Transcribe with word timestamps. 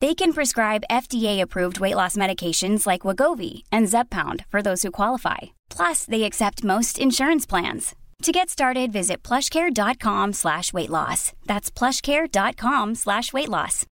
They 0.00 0.14
can 0.14 0.32
prescribe 0.32 0.82
FDA-approved 0.90 1.78
weight 1.80 1.94
loss 1.94 2.16
medications 2.16 2.86
like 2.86 3.02
Wegovy 3.02 3.62
and 3.70 3.86
Zepbound 3.86 4.44
for 4.48 4.60
those 4.60 4.82
who 4.82 4.90
qualify. 4.90 5.38
Plus, 5.70 6.04
they 6.04 6.24
accept 6.24 6.64
most 6.64 6.98
insurance 6.98 7.46
plans. 7.46 7.94
To 8.22 8.32
get 8.32 8.48
started, 8.50 8.92
visit 8.92 9.22
plushcare.com 9.22 10.32
slash 10.32 10.72
weight 10.72 10.90
loss. 10.90 11.32
That's 11.46 11.70
plushcare.com 11.70 12.94
slash 12.96 13.32
weight 13.32 13.48
loss. 13.48 13.86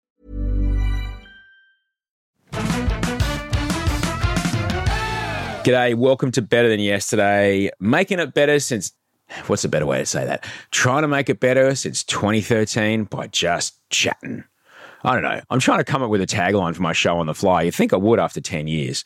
G'day, 5.64 5.94
welcome 5.96 6.32
to 6.32 6.42
Better 6.42 6.70
Than 6.70 6.80
Yesterday. 6.80 7.70
Making 7.80 8.20
it 8.20 8.34
better 8.34 8.60
since, 8.60 8.94
what's 9.46 9.64
a 9.64 9.70
better 9.70 9.86
way 9.86 10.00
to 10.00 10.06
say 10.06 10.26
that? 10.26 10.44
Trying 10.72 11.04
to 11.04 11.08
make 11.08 11.30
it 11.30 11.40
better 11.40 11.76
since 11.76 12.04
2013 12.04 13.04
by 13.06 13.28
just 13.28 13.76
chatting. 13.90 14.44
I 15.04 15.14
don't 15.14 15.24
know. 15.24 15.42
I'm 15.50 15.60
trying 15.60 15.80
to 15.80 15.84
come 15.84 16.04
up 16.04 16.10
with 16.10 16.22
a 16.22 16.28
tagline 16.28 16.76
for 16.76 16.82
my 16.82 16.94
show 16.94 17.18
on 17.18 17.26
the 17.26 17.34
fly. 17.34 17.64
You'd 17.64 17.76
think 17.76 17.94
I 17.94 17.98
would 17.98 18.20
after 18.20 18.42
10 18.42 18.68
years. 18.68 19.04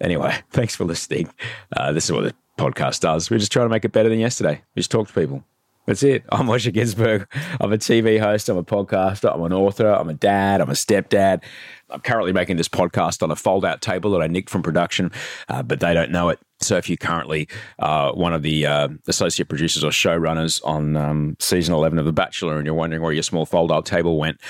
Anyway, 0.00 0.36
thanks 0.50 0.74
for 0.74 0.84
listening. 0.84 1.30
Uh, 1.76 1.92
this 1.92 2.04
is 2.04 2.12
what 2.12 2.24
the 2.24 2.34
podcast 2.58 3.00
does. 3.00 3.30
We're 3.30 3.38
just 3.38 3.52
trying 3.52 3.66
to 3.66 3.70
make 3.70 3.84
it 3.84 3.92
better 3.92 4.08
than 4.08 4.18
yesterday. 4.18 4.62
We 4.74 4.80
just 4.80 4.90
talk 4.90 5.08
to 5.08 5.14
people. 5.14 5.44
That's 5.86 6.02
it. 6.02 6.24
I'm 6.32 6.46
Osher 6.46 6.72
Günsberg. 6.72 7.26
I'm 7.60 7.72
a 7.72 7.78
TV 7.78 8.18
host. 8.18 8.48
I'm 8.48 8.56
a 8.56 8.64
podcaster. 8.64 9.32
I'm 9.32 9.42
an 9.42 9.52
author. 9.52 9.88
I'm 9.88 10.08
a 10.08 10.14
dad. 10.14 10.60
I'm 10.60 10.70
a 10.70 10.74
stepdad. 10.74 11.42
I'm 11.88 12.00
currently 12.00 12.32
making 12.32 12.56
this 12.56 12.68
podcast 12.68 13.22
on 13.22 13.30
a 13.30 13.36
fold 13.36 13.64
out 13.64 13.80
table 13.80 14.10
that 14.12 14.22
I 14.22 14.26
nicked 14.26 14.50
from 14.50 14.62
production, 14.62 15.12
uh, 15.48 15.62
but 15.62 15.80
they 15.80 15.94
don't 15.94 16.10
know 16.10 16.30
it. 16.30 16.40
So 16.60 16.76
if 16.76 16.88
you're 16.88 16.96
currently 16.96 17.48
uh, 17.78 18.12
one 18.12 18.32
of 18.32 18.42
the 18.42 18.66
uh, 18.66 18.88
associate 19.06 19.48
producers 19.48 19.84
or 19.84 19.90
showrunners 19.90 20.64
on 20.64 20.96
um, 20.96 21.36
season 21.38 21.74
11 21.74 21.98
of 21.98 22.06
The 22.06 22.12
Bachelor 22.12 22.56
and 22.56 22.64
you're 22.64 22.74
wondering 22.74 23.02
where 23.02 23.12
your 23.12 23.22
small 23.22 23.44
fold 23.44 23.70
out 23.70 23.84
table 23.84 24.18
went, 24.18 24.40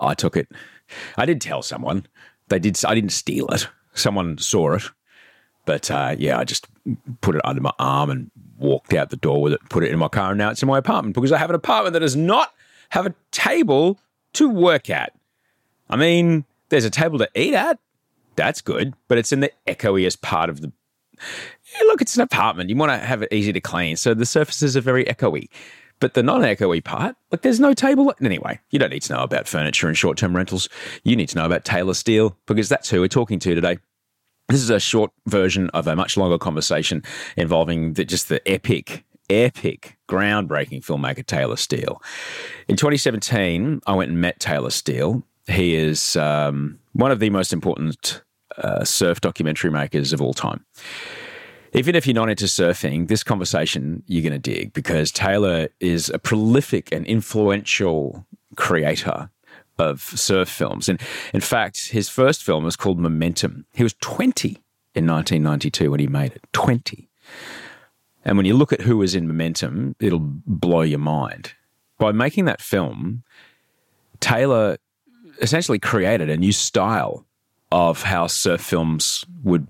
I 0.00 0.14
took 0.14 0.36
it. 0.36 0.48
I 1.16 1.24
did 1.24 1.40
tell 1.40 1.62
someone. 1.62 2.06
They 2.48 2.58
did. 2.58 2.78
I 2.84 2.94
didn't 2.94 3.12
steal 3.12 3.46
it. 3.48 3.68
Someone 3.94 4.36
saw 4.38 4.74
it. 4.74 4.82
But 5.64 5.90
uh, 5.90 6.14
yeah, 6.18 6.38
I 6.38 6.44
just 6.44 6.66
put 7.20 7.36
it 7.36 7.40
under 7.44 7.60
my 7.60 7.72
arm 7.78 8.10
and 8.10 8.30
walked 8.58 8.92
out 8.92 9.10
the 9.10 9.16
door 9.16 9.40
with 9.40 9.54
it, 9.54 9.60
put 9.70 9.82
it 9.82 9.90
in 9.90 9.98
my 9.98 10.08
car, 10.08 10.30
and 10.30 10.38
now 10.38 10.50
it's 10.50 10.62
in 10.62 10.68
my 10.68 10.78
apartment 10.78 11.14
because 11.14 11.32
I 11.32 11.38
have 11.38 11.50
an 11.50 11.56
apartment 11.56 11.94
that 11.94 12.00
does 12.00 12.16
not 12.16 12.52
have 12.90 13.06
a 13.06 13.14
table 13.30 13.98
to 14.34 14.48
work 14.48 14.90
at. 14.90 15.12
I 15.88 15.96
mean, 15.96 16.44
there's 16.68 16.84
a 16.84 16.90
table 16.90 17.18
to 17.18 17.28
eat 17.34 17.54
at. 17.54 17.78
That's 18.36 18.60
good, 18.60 18.94
but 19.08 19.16
it's 19.16 19.32
in 19.32 19.40
the 19.40 19.52
echoiest 19.66 20.20
part 20.20 20.50
of 20.50 20.60
the. 20.60 20.72
Yeah, 21.74 21.82
look, 21.86 22.00
it's 22.00 22.16
an 22.16 22.22
apartment. 22.22 22.70
You 22.70 22.76
want 22.76 22.92
to 22.92 22.98
have 22.98 23.22
it 23.22 23.32
easy 23.32 23.52
to 23.52 23.60
clean, 23.60 23.96
so 23.96 24.14
the 24.14 24.26
surfaces 24.26 24.76
are 24.76 24.80
very 24.80 25.04
echoey. 25.04 25.48
But 26.00 26.14
the 26.14 26.22
non-echoey 26.22 26.82
part, 26.84 27.16
like 27.30 27.42
there's 27.42 27.60
no 27.60 27.72
table. 27.72 28.12
Anyway, 28.20 28.58
you 28.70 28.78
don't 28.78 28.90
need 28.90 29.02
to 29.02 29.12
know 29.14 29.22
about 29.22 29.48
furniture 29.48 29.86
and 29.88 29.96
short-term 29.96 30.34
rentals. 30.34 30.68
You 31.02 31.16
need 31.16 31.28
to 31.30 31.36
know 31.36 31.46
about 31.46 31.64
Taylor 31.64 31.94
Steele 31.94 32.36
because 32.46 32.68
that's 32.68 32.90
who 32.90 33.00
we're 33.00 33.08
talking 33.08 33.38
to 33.38 33.54
today. 33.54 33.78
This 34.48 34.60
is 34.60 34.70
a 34.70 34.80
short 34.80 35.12
version 35.26 35.70
of 35.70 35.86
a 35.86 35.96
much 35.96 36.16
longer 36.16 36.36
conversation 36.36 37.02
involving 37.36 37.94
the, 37.94 38.04
just 38.04 38.28
the 38.28 38.46
epic, 38.46 39.04
epic, 39.30 39.96
groundbreaking 40.08 40.84
filmmaker 40.84 41.24
Taylor 41.24 41.56
Steele. 41.56 42.02
In 42.68 42.76
2017, 42.76 43.80
I 43.86 43.94
went 43.94 44.10
and 44.10 44.20
met 44.20 44.40
Taylor 44.40 44.70
Steele. 44.70 45.22
He 45.46 45.74
is 45.74 46.16
um, 46.16 46.78
one 46.92 47.10
of 47.10 47.20
the 47.20 47.30
most 47.30 47.52
important 47.52 48.22
uh, 48.58 48.84
surf 48.84 49.20
documentary 49.20 49.70
makers 49.70 50.12
of 50.12 50.20
all 50.20 50.34
time. 50.34 50.64
Even 51.76 51.96
if 51.96 52.06
you're 52.06 52.14
not 52.14 52.30
into 52.30 52.44
surfing, 52.44 53.08
this 53.08 53.24
conversation 53.24 54.04
you're 54.06 54.22
going 54.22 54.32
to 54.32 54.38
dig 54.38 54.72
because 54.72 55.10
Taylor 55.10 55.68
is 55.80 56.08
a 56.08 56.20
prolific 56.20 56.92
and 56.92 57.04
influential 57.04 58.24
creator 58.54 59.28
of 59.76 60.00
surf 60.00 60.48
films. 60.48 60.88
And 60.88 61.00
in 61.32 61.40
fact, 61.40 61.88
his 61.88 62.08
first 62.08 62.44
film 62.44 62.62
was 62.62 62.76
called 62.76 63.00
Momentum. 63.00 63.66
He 63.74 63.82
was 63.82 63.94
20 63.94 64.50
in 64.94 65.06
1992 65.08 65.90
when 65.90 65.98
he 65.98 66.06
made 66.06 66.32
it. 66.32 66.44
20. 66.52 67.08
And 68.24 68.36
when 68.36 68.46
you 68.46 68.54
look 68.54 68.72
at 68.72 68.82
who 68.82 68.98
was 68.98 69.16
in 69.16 69.26
Momentum, 69.26 69.96
it'll 69.98 70.20
blow 70.20 70.82
your 70.82 71.00
mind. 71.00 71.54
By 71.98 72.12
making 72.12 72.44
that 72.44 72.62
film, 72.62 73.24
Taylor 74.20 74.78
essentially 75.40 75.80
created 75.80 76.30
a 76.30 76.36
new 76.36 76.52
style 76.52 77.26
of 77.72 78.04
how 78.04 78.28
surf 78.28 78.60
films 78.60 79.24
would 79.42 79.66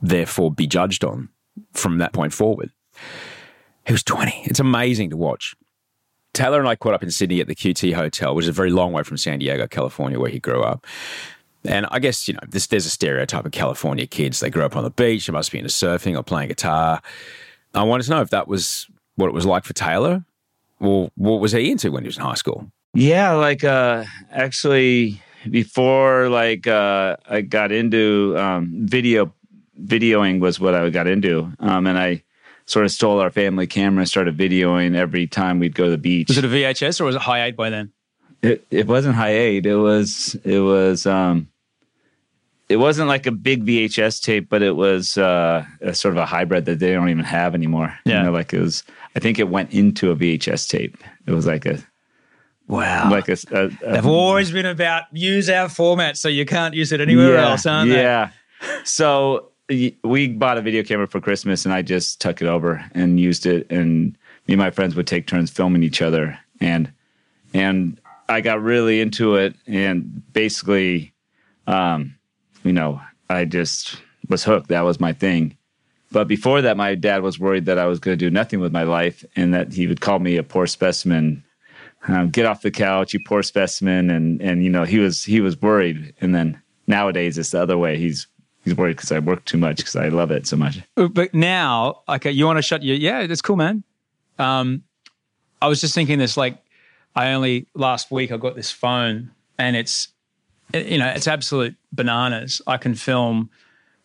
therefore 0.00 0.52
be 0.52 0.68
judged 0.68 1.04
on 1.04 1.28
from 1.72 1.98
that 1.98 2.12
point 2.12 2.32
forward. 2.32 2.70
He 3.86 3.92
was 3.92 4.02
20. 4.02 4.42
It's 4.44 4.60
amazing 4.60 5.10
to 5.10 5.16
watch. 5.16 5.54
Taylor 6.32 6.60
and 6.60 6.68
I 6.68 6.76
caught 6.76 6.94
up 6.94 7.02
in 7.02 7.10
Sydney 7.10 7.40
at 7.40 7.48
the 7.48 7.54
QT 7.54 7.94
Hotel, 7.94 8.34
which 8.34 8.44
is 8.44 8.48
a 8.48 8.52
very 8.52 8.70
long 8.70 8.92
way 8.92 9.02
from 9.02 9.16
San 9.16 9.40
Diego, 9.40 9.66
California, 9.66 10.18
where 10.20 10.30
he 10.30 10.38
grew 10.38 10.62
up. 10.62 10.86
And 11.64 11.86
I 11.90 11.98
guess, 11.98 12.28
you 12.28 12.34
know, 12.34 12.40
this, 12.48 12.68
there's 12.68 12.86
a 12.86 12.90
stereotype 12.90 13.44
of 13.44 13.52
California 13.52 14.06
kids. 14.06 14.40
They 14.40 14.48
grew 14.48 14.64
up 14.64 14.76
on 14.76 14.84
the 14.84 14.90
beach, 14.90 15.26
they 15.26 15.32
must 15.32 15.52
be 15.52 15.58
into 15.58 15.70
surfing 15.70 16.16
or 16.16 16.22
playing 16.22 16.48
guitar. 16.48 17.02
I 17.74 17.82
wanted 17.82 18.04
to 18.04 18.10
know 18.10 18.20
if 18.20 18.30
that 18.30 18.48
was 18.48 18.88
what 19.16 19.28
it 19.28 19.34
was 19.34 19.46
like 19.46 19.64
for 19.64 19.74
Taylor 19.74 20.24
or 20.80 21.10
what 21.16 21.40
was 21.40 21.52
he 21.52 21.70
into 21.70 21.90
when 21.92 22.02
he 22.02 22.08
was 22.08 22.16
in 22.16 22.22
high 22.22 22.34
school? 22.34 22.70
Yeah, 22.94 23.32
like 23.32 23.62
uh 23.62 24.04
actually 24.32 25.22
before 25.48 26.28
like 26.28 26.66
uh 26.66 27.16
I 27.28 27.42
got 27.42 27.70
into 27.70 28.34
um 28.36 28.86
video 28.86 29.32
videoing 29.84 30.40
was 30.40 30.60
what 30.60 30.74
I 30.74 30.88
got 30.90 31.06
into. 31.06 31.52
Um 31.58 31.86
and 31.86 31.98
I 31.98 32.22
sort 32.66 32.84
of 32.84 32.92
stole 32.92 33.20
our 33.20 33.30
family 33.30 33.66
camera, 33.66 34.06
started 34.06 34.36
videoing 34.36 34.94
every 34.94 35.26
time 35.26 35.58
we'd 35.58 35.74
go 35.74 35.84
to 35.84 35.90
the 35.90 35.98
beach. 35.98 36.28
Was 36.28 36.38
it 36.38 36.44
a 36.44 36.48
VHS 36.48 37.00
or 37.00 37.04
was 37.04 37.16
it 37.16 37.22
Hi8 37.22 37.56
by 37.56 37.70
then? 37.70 37.92
It 38.42 38.66
it 38.70 38.86
wasn't 38.86 39.16
Hi8. 39.16 39.66
It 39.66 39.76
was 39.76 40.36
it 40.44 40.60
was 40.60 41.06
um 41.06 41.48
it 42.70 42.76
wasn't 42.76 43.08
like 43.08 43.26
a 43.26 43.32
big 43.32 43.66
VHS 43.66 44.22
tape, 44.22 44.48
but 44.48 44.62
it 44.62 44.76
was 44.76 45.18
uh, 45.18 45.66
a 45.80 45.92
sort 45.92 46.14
of 46.14 46.18
a 46.18 46.24
hybrid 46.24 46.66
that 46.66 46.78
they 46.78 46.92
don't 46.92 47.08
even 47.08 47.24
have 47.24 47.52
anymore. 47.52 47.98
Yeah. 48.04 48.18
You 48.18 48.26
know, 48.26 48.32
like 48.32 48.54
it 48.54 48.60
was. 48.60 48.84
I 49.16 49.18
think 49.18 49.40
it 49.40 49.48
went 49.48 49.72
into 49.72 50.12
a 50.12 50.16
VHS 50.16 50.68
tape. 50.68 50.96
It 51.26 51.32
was 51.32 51.46
like 51.46 51.66
a 51.66 51.82
Wow. 52.68 53.10
like 53.10 53.28
a. 53.28 53.36
a, 53.50 53.64
a 53.64 53.92
They've 53.94 54.06
always 54.06 54.52
been 54.52 54.66
about 54.66 55.04
use 55.10 55.50
our 55.50 55.68
format 55.68 56.16
so 56.16 56.28
you 56.28 56.46
can't 56.46 56.72
use 56.72 56.92
it 56.92 57.00
anywhere 57.00 57.34
yeah, 57.34 57.50
else, 57.50 57.66
aren't 57.66 57.90
they? 57.90 58.02
Yeah. 58.02 58.30
So 58.84 59.49
we 59.70 60.28
bought 60.28 60.58
a 60.58 60.62
video 60.62 60.82
camera 60.82 61.06
for 61.06 61.20
Christmas, 61.20 61.64
and 61.64 61.72
I 61.72 61.82
just 61.82 62.20
took 62.20 62.42
it 62.42 62.48
over 62.48 62.84
and 62.92 63.20
used 63.20 63.46
it. 63.46 63.70
And 63.70 64.16
me 64.46 64.54
and 64.54 64.58
my 64.58 64.70
friends 64.70 64.96
would 64.96 65.06
take 65.06 65.26
turns 65.26 65.50
filming 65.50 65.82
each 65.82 66.02
other, 66.02 66.38
and 66.60 66.92
and 67.54 68.00
I 68.28 68.40
got 68.40 68.62
really 68.62 69.00
into 69.00 69.36
it. 69.36 69.54
And 69.66 70.22
basically, 70.32 71.12
um, 71.66 72.16
you 72.64 72.72
know, 72.72 73.00
I 73.28 73.44
just 73.44 73.96
was 74.28 74.44
hooked. 74.44 74.68
That 74.68 74.82
was 74.82 75.00
my 75.00 75.12
thing. 75.12 75.56
But 76.12 76.26
before 76.26 76.60
that, 76.62 76.76
my 76.76 76.96
dad 76.96 77.22
was 77.22 77.38
worried 77.38 77.66
that 77.66 77.78
I 77.78 77.86
was 77.86 78.00
going 78.00 78.18
to 78.18 78.24
do 78.24 78.30
nothing 78.30 78.58
with 78.58 78.72
my 78.72 78.82
life, 78.82 79.24
and 79.36 79.54
that 79.54 79.72
he 79.72 79.86
would 79.86 80.00
call 80.00 80.18
me 80.18 80.36
a 80.36 80.42
poor 80.42 80.66
specimen. 80.66 81.44
Um, 82.08 82.30
get 82.30 82.46
off 82.46 82.62
the 82.62 82.70
couch, 82.70 83.14
you 83.14 83.20
poor 83.24 83.44
specimen, 83.44 84.10
and 84.10 84.42
and 84.42 84.64
you 84.64 84.70
know 84.70 84.82
he 84.82 84.98
was 84.98 85.22
he 85.22 85.40
was 85.40 85.60
worried. 85.60 86.12
And 86.20 86.34
then 86.34 86.60
nowadays 86.88 87.38
it's 87.38 87.50
the 87.50 87.62
other 87.62 87.78
way. 87.78 87.96
He's 87.96 88.26
he's 88.64 88.76
worried 88.76 88.96
because 88.96 89.12
I 89.12 89.18
work 89.18 89.44
too 89.44 89.58
much 89.58 89.78
because 89.78 89.96
I 89.96 90.08
love 90.08 90.30
it 90.30 90.46
so 90.46 90.56
much. 90.56 90.80
Uh, 90.96 91.08
but 91.08 91.32
now, 91.34 92.02
okay, 92.08 92.30
uh, 92.30 92.32
you 92.32 92.46
want 92.46 92.58
to 92.58 92.62
shut 92.62 92.82
your 92.82 92.96
yeah, 92.96 93.26
that's 93.26 93.42
cool, 93.42 93.56
man. 93.56 93.82
Um, 94.38 94.82
I 95.62 95.68
was 95.68 95.80
just 95.80 95.94
thinking 95.94 96.18
this 96.18 96.36
like 96.36 96.56
I 97.14 97.32
only 97.32 97.66
last 97.74 98.10
week 98.10 98.32
I 98.32 98.36
got 98.36 98.56
this 98.56 98.70
phone 98.70 99.30
and 99.58 99.76
it's 99.76 100.08
uh, 100.74 100.78
you 100.78 100.98
know 100.98 101.08
it's 101.08 101.26
absolute 101.28 101.74
bananas. 101.92 102.62
I 102.66 102.76
can 102.76 102.94
film 102.94 103.50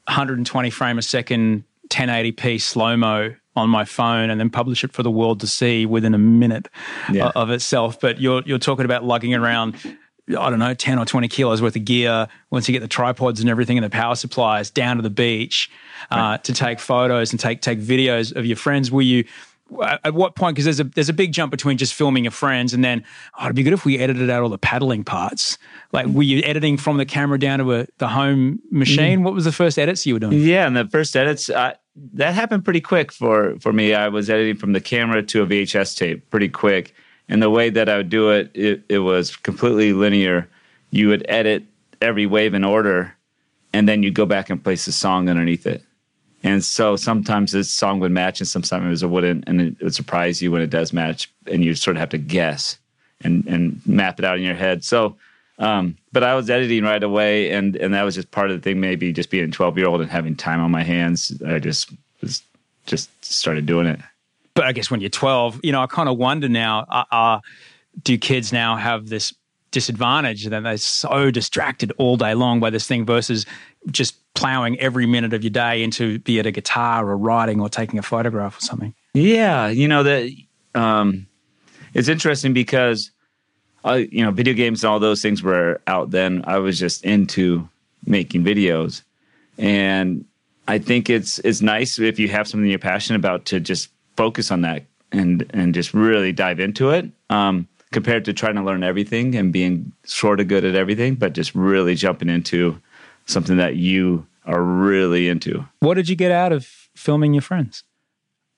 120 0.07 0.69
frame 0.69 0.97
a 0.97 1.01
second, 1.01 1.63
1080p 1.89 2.61
slow 2.61 2.97
mo 2.97 3.35
on 3.55 3.69
my 3.69 3.85
phone 3.85 4.29
and 4.29 4.39
then 4.39 4.49
publish 4.49 4.83
it 4.83 4.91
for 4.91 5.01
the 5.01 5.09
world 5.11 5.39
to 5.39 5.47
see 5.47 5.85
within 5.85 6.13
a 6.13 6.17
minute 6.17 6.67
Yeah. 7.09 7.31
of 7.35 7.49
itself. 7.49 7.99
But 8.01 8.19
you're 8.19 8.43
you're 8.45 8.59
talking 8.59 8.85
about 8.85 9.03
lugging 9.05 9.33
around. 9.33 9.75
I 10.29 10.49
don't 10.49 10.59
know, 10.59 10.73
10 10.73 10.97
or 10.97 11.05
20 11.05 11.27
kilos 11.27 11.61
worth 11.61 11.75
of 11.75 11.85
gear 11.85 12.27
once 12.49 12.67
you 12.67 12.73
get 12.73 12.79
the 12.79 12.87
tripods 12.87 13.41
and 13.41 13.49
everything 13.49 13.77
and 13.77 13.85
the 13.85 13.89
power 13.89 14.15
supplies 14.15 14.71
down 14.71 14.95
to 14.95 15.03
the 15.03 15.09
beach 15.09 15.69
uh, 16.09 16.37
to 16.39 16.53
take 16.53 16.79
photos 16.79 17.31
and 17.31 17.39
take 17.39 17.61
take 17.61 17.79
videos 17.79 18.35
of 18.35 18.45
your 18.45 18.57
friends. 18.57 18.91
Were 18.91 19.01
you 19.01 19.25
at 19.81 20.13
what 20.13 20.35
point? 20.35 20.55
Because 20.55 20.65
there's 20.65 20.79
a 20.79 20.83
there's 20.83 21.09
a 21.09 21.13
big 21.13 21.31
jump 21.31 21.51
between 21.51 21.77
just 21.77 21.93
filming 21.93 22.23
your 22.23 22.31
friends 22.31 22.73
and 22.73 22.83
then 22.83 23.03
oh, 23.39 23.45
it'd 23.45 23.55
be 23.55 23.63
good 23.63 23.73
if 23.73 23.85
we 23.85 23.99
edited 23.99 24.29
out 24.29 24.43
all 24.43 24.49
the 24.49 24.57
paddling 24.57 25.03
parts. 25.03 25.57
Like, 25.91 26.07
were 26.07 26.23
you 26.23 26.41
editing 26.43 26.77
from 26.77 26.97
the 26.97 27.05
camera 27.05 27.39
down 27.39 27.59
to 27.59 27.73
a, 27.73 27.87
the 27.97 28.07
home 28.07 28.59
machine? 28.71 29.23
What 29.23 29.33
was 29.33 29.45
the 29.45 29.51
first 29.51 29.77
edits 29.77 30.05
you 30.05 30.15
were 30.15 30.19
doing? 30.19 30.39
Yeah, 30.39 30.67
and 30.67 30.75
the 30.75 30.87
first 30.87 31.15
edits 31.15 31.49
uh, 31.49 31.73
that 32.13 32.33
happened 32.33 32.63
pretty 32.63 32.81
quick 32.81 33.11
for 33.11 33.57
for 33.59 33.73
me. 33.73 33.93
I 33.93 34.09
was 34.09 34.29
editing 34.29 34.55
from 34.55 34.73
the 34.73 34.81
camera 34.81 35.23
to 35.23 35.41
a 35.41 35.47
VHS 35.47 35.97
tape 35.97 36.29
pretty 36.29 36.49
quick, 36.49 36.93
and 37.27 37.41
the 37.41 37.49
way 37.49 37.69
that 37.69 37.89
I 37.89 37.97
would 37.97 38.09
do 38.09 38.29
it, 38.29 38.51
it, 38.53 38.83
it 38.87 38.99
was 38.99 39.35
completely 39.35 39.93
linear. 39.93 40.47
You 40.91 41.07
would 41.09 41.25
edit 41.27 41.63
every 42.01 42.25
wave 42.25 42.53
in 42.53 42.63
order, 42.63 43.15
and 43.73 43.89
then 43.89 44.03
you'd 44.03 44.13
go 44.13 44.25
back 44.25 44.49
and 44.49 44.63
place 44.63 44.85
the 44.85 44.91
song 44.91 45.29
underneath 45.29 45.65
it. 45.65 45.83
And 46.43 46.63
so 46.63 46.95
sometimes 46.95 47.51
this 47.51 47.71
song 47.71 47.99
would 47.99 48.11
match, 48.11 48.39
and 48.39 48.47
sometimes 48.47 49.01
it 49.01 49.07
wouldn't, 49.07 49.45
and 49.47 49.59
it 49.61 49.81
would 49.81 49.95
surprise 49.95 50.41
you 50.41 50.51
when 50.51 50.61
it 50.61 50.69
does 50.69 50.93
match, 50.93 51.31
and 51.47 51.63
you 51.63 51.73
sort 51.73 51.97
of 51.97 51.99
have 51.99 52.09
to 52.09 52.19
guess 52.19 52.77
and 53.21 53.45
and 53.47 53.81
map 53.85 54.19
it 54.19 54.25
out 54.25 54.37
in 54.37 54.43
your 54.43 54.55
head. 54.55 54.83
So. 54.83 55.17
Um, 55.57 55.95
but 56.11 56.21
I 56.21 56.35
was 56.35 56.49
editing 56.49 56.83
right 56.83 57.01
away, 57.01 57.51
and 57.51 57.77
and 57.77 57.93
that 57.93 58.03
was 58.03 58.15
just 58.15 58.29
part 58.31 58.51
of 58.51 58.57
the 58.57 58.61
thing. 58.61 58.81
Maybe 58.81 59.13
just 59.13 59.29
being 59.29 59.45
a 59.45 59.47
twelve 59.47 59.77
year 59.77 59.87
old 59.87 60.01
and 60.01 60.11
having 60.11 60.35
time 60.35 60.59
on 60.59 60.69
my 60.69 60.83
hands, 60.83 61.41
I 61.47 61.59
just 61.59 61.93
was 62.19 62.43
just 62.85 63.09
started 63.23 63.65
doing 63.65 63.87
it. 63.87 64.01
But 64.55 64.63
I 64.63 64.71
guess 64.71 64.89
when 64.89 65.01
you're 65.01 65.09
12, 65.09 65.59
you 65.63 65.71
know, 65.71 65.81
I 65.81 65.87
kind 65.87 66.09
of 66.09 66.17
wonder 66.17 66.49
now, 66.49 66.85
uh, 66.89 67.03
uh, 67.11 67.39
do 68.03 68.17
kids 68.17 68.51
now 68.51 68.75
have 68.75 69.09
this 69.09 69.33
disadvantage 69.71 70.45
that 70.45 70.63
they're 70.63 70.77
so 70.77 71.29
distracted 71.29 71.91
all 71.97 72.15
day 72.15 72.33
long 72.33 72.61
by 72.61 72.69
this 72.69 72.87
thing 72.87 73.05
versus 73.05 73.45
just 73.91 74.15
plowing 74.33 74.79
every 74.79 75.05
minute 75.05 75.33
of 75.33 75.43
your 75.43 75.51
day 75.51 75.83
into 75.83 76.19
be 76.19 76.39
it 76.39 76.45
a 76.45 76.51
guitar 76.51 77.09
or 77.09 77.17
writing 77.17 77.59
or 77.59 77.69
taking 77.69 77.99
a 77.99 78.01
photograph 78.01 78.57
or 78.57 78.61
something? 78.61 78.93
Yeah, 79.13 79.67
you 79.67 79.87
know 79.87 80.03
that 80.03 80.31
um, 80.75 81.27
it's 81.93 82.07
interesting 82.07 82.53
because 82.53 83.11
I, 83.83 83.97
you 83.97 84.23
know, 84.23 84.31
video 84.31 84.53
games 84.53 84.83
and 84.83 84.91
all 84.91 84.99
those 84.99 85.21
things 85.21 85.43
were 85.43 85.81
out 85.87 86.11
then. 86.11 86.43
I 86.47 86.57
was 86.59 86.79
just 86.79 87.03
into 87.03 87.67
making 88.05 88.43
videos, 88.43 89.03
and 89.57 90.25
I 90.67 90.79
think 90.79 91.09
it's 91.09 91.39
it's 91.39 91.61
nice 91.61 91.99
if 91.99 92.19
you 92.19 92.27
have 92.29 92.47
something 92.47 92.69
you're 92.69 92.79
passionate 92.79 93.19
about 93.19 93.45
to 93.45 93.59
just 93.59 93.89
focus 94.15 94.51
on 94.51 94.61
that 94.61 94.85
and 95.11 95.45
and 95.51 95.73
just 95.73 95.93
really 95.93 96.31
dive 96.31 96.59
into 96.59 96.89
it. 96.91 97.09
Um, 97.29 97.67
compared 97.91 98.25
to 98.25 98.33
trying 98.33 98.55
to 98.55 98.61
learn 98.61 98.83
everything 98.83 99.35
and 99.35 99.53
being 99.53 99.91
sort 100.03 100.41
of 100.41 100.49
good 100.49 100.65
at 100.65 100.75
everything, 100.75 101.15
but 101.15 101.33
just 101.33 101.55
really 101.55 101.95
jumping 101.95 102.27
into 102.27 102.79
something 103.25 103.55
that 103.57 103.77
you 103.77 104.27
are 104.45 104.61
really 104.61 105.29
into. 105.29 105.65
What 105.79 105.93
did 105.93 106.09
you 106.09 106.15
get 106.15 106.31
out 106.31 106.51
of 106.51 106.65
filming 106.95 107.33
your 107.33 107.41
friends? 107.41 107.83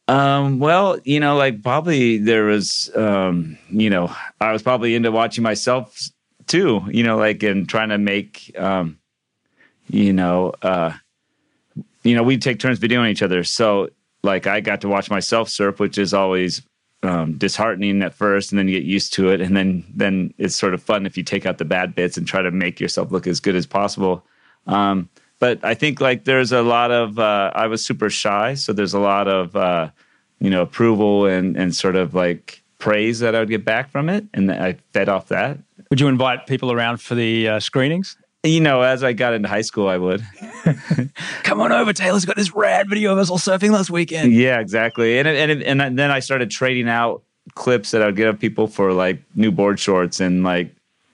Um, 0.07 0.59
well, 0.59 0.97
you 1.03 1.19
know, 1.19 1.35
like 1.35 1.61
probably 1.61 2.17
there 2.17 2.45
was, 2.45 2.89
um, 2.95 3.57
you 3.69 3.89
know, 3.89 4.13
I 4.39 4.51
was 4.53 4.63
probably 4.63 4.95
into 4.95 5.11
watching 5.11 5.43
myself 5.43 6.09
too, 6.47 6.81
you 6.89 7.03
know, 7.03 7.17
like 7.17 7.43
and 7.43 7.67
trying 7.67 7.89
to 7.89 7.97
make, 7.97 8.55
um, 8.57 8.97
you 9.89 10.13
know, 10.13 10.53
uh, 10.61 10.93
you 12.03 12.15
know, 12.15 12.23
we'd 12.23 12.41
take 12.41 12.59
turns 12.59 12.79
videoing 12.79 13.11
each 13.11 13.21
other. 13.21 13.43
So 13.43 13.89
like 14.27 14.45
I 14.45 14.59
got 14.59 14.81
to 14.81 14.87
watch 14.87 15.09
myself 15.09 15.49
surf, 15.49 15.79
which 15.79 15.97
is 15.97 16.13
always 16.13 16.61
um, 17.01 17.37
disheartening 17.37 18.03
at 18.03 18.13
first, 18.13 18.51
and 18.51 18.59
then 18.59 18.67
you 18.67 18.79
get 18.79 18.85
used 18.85 19.13
to 19.13 19.29
it, 19.29 19.41
and 19.41 19.57
then 19.57 19.83
then 19.93 20.33
it's 20.37 20.55
sort 20.55 20.75
of 20.75 20.83
fun 20.83 21.07
if 21.07 21.17
you 21.17 21.23
take 21.23 21.47
out 21.47 21.57
the 21.57 21.65
bad 21.65 21.95
bits 21.95 22.17
and 22.17 22.27
try 22.27 22.43
to 22.43 22.51
make 22.51 22.79
yourself 22.79 23.11
look 23.11 23.25
as 23.25 23.39
good 23.39 23.55
as 23.55 23.65
possible. 23.65 24.23
Um, 24.67 25.09
but 25.39 25.63
I 25.63 25.73
think 25.73 26.01
like 26.01 26.25
there's 26.25 26.51
a 26.51 26.61
lot 26.61 26.91
of 26.91 27.17
uh, 27.17 27.51
I 27.55 27.67
was 27.67 27.83
super 27.83 28.09
shy, 28.09 28.53
so 28.53 28.73
there's 28.73 28.93
a 28.93 28.99
lot 28.99 29.27
of 29.27 29.55
uh, 29.55 29.89
you 30.39 30.49
know 30.49 30.61
approval 30.61 31.25
and 31.25 31.55
and 31.55 31.73
sort 31.73 31.95
of 31.95 32.13
like 32.13 32.61
praise 32.79 33.19
that 33.19 33.33
I 33.33 33.39
would 33.39 33.49
get 33.49 33.65
back 33.65 33.89
from 33.89 34.09
it, 34.09 34.25
and 34.33 34.51
I 34.51 34.77
fed 34.93 35.09
off 35.09 35.29
that. 35.29 35.57
Would 35.89 36.01
you 36.01 36.07
invite 36.07 36.47
people 36.47 36.71
around 36.71 36.97
for 36.97 37.15
the 37.15 37.47
uh, 37.47 37.59
screenings? 37.59 38.17
You 38.43 38.61
know, 38.61 38.81
as 38.81 39.03
I 39.03 39.13
got 39.13 39.33
into 39.33 39.49
high 39.49 39.61
school, 39.61 39.87
I 39.87 39.97
would. 39.97 40.23
Come 41.43 41.59
on 41.59 41.71
over, 41.71 41.91
Taylor's 41.91 42.23
got 42.23 42.35
this 42.35 42.53
rad 42.53 42.87
video 42.87 43.11
of 43.11 43.17
us 43.17 43.29
all 43.29 43.39
surfing 43.39 43.71
last 43.71 43.89
weekend. 43.89 44.31
Yeah, 44.31 44.59
exactly. 44.59 45.17
And 45.17 45.27
and 45.27 45.63
and 45.63 45.99
then 45.99 46.11
I 46.11 46.19
started 46.19 46.51
trading 46.51 46.87
out 46.87 47.23
clips 47.55 47.91
that 47.91 48.01
I 48.01 48.05
would 48.05 48.15
get 48.15 48.27
of 48.27 48.39
people 48.39 48.67
for 48.67 48.93
like 48.93 49.21
new 49.35 49.51
board 49.51 49.79
shorts 49.79 50.19
and 50.19 50.43
like 50.43 50.73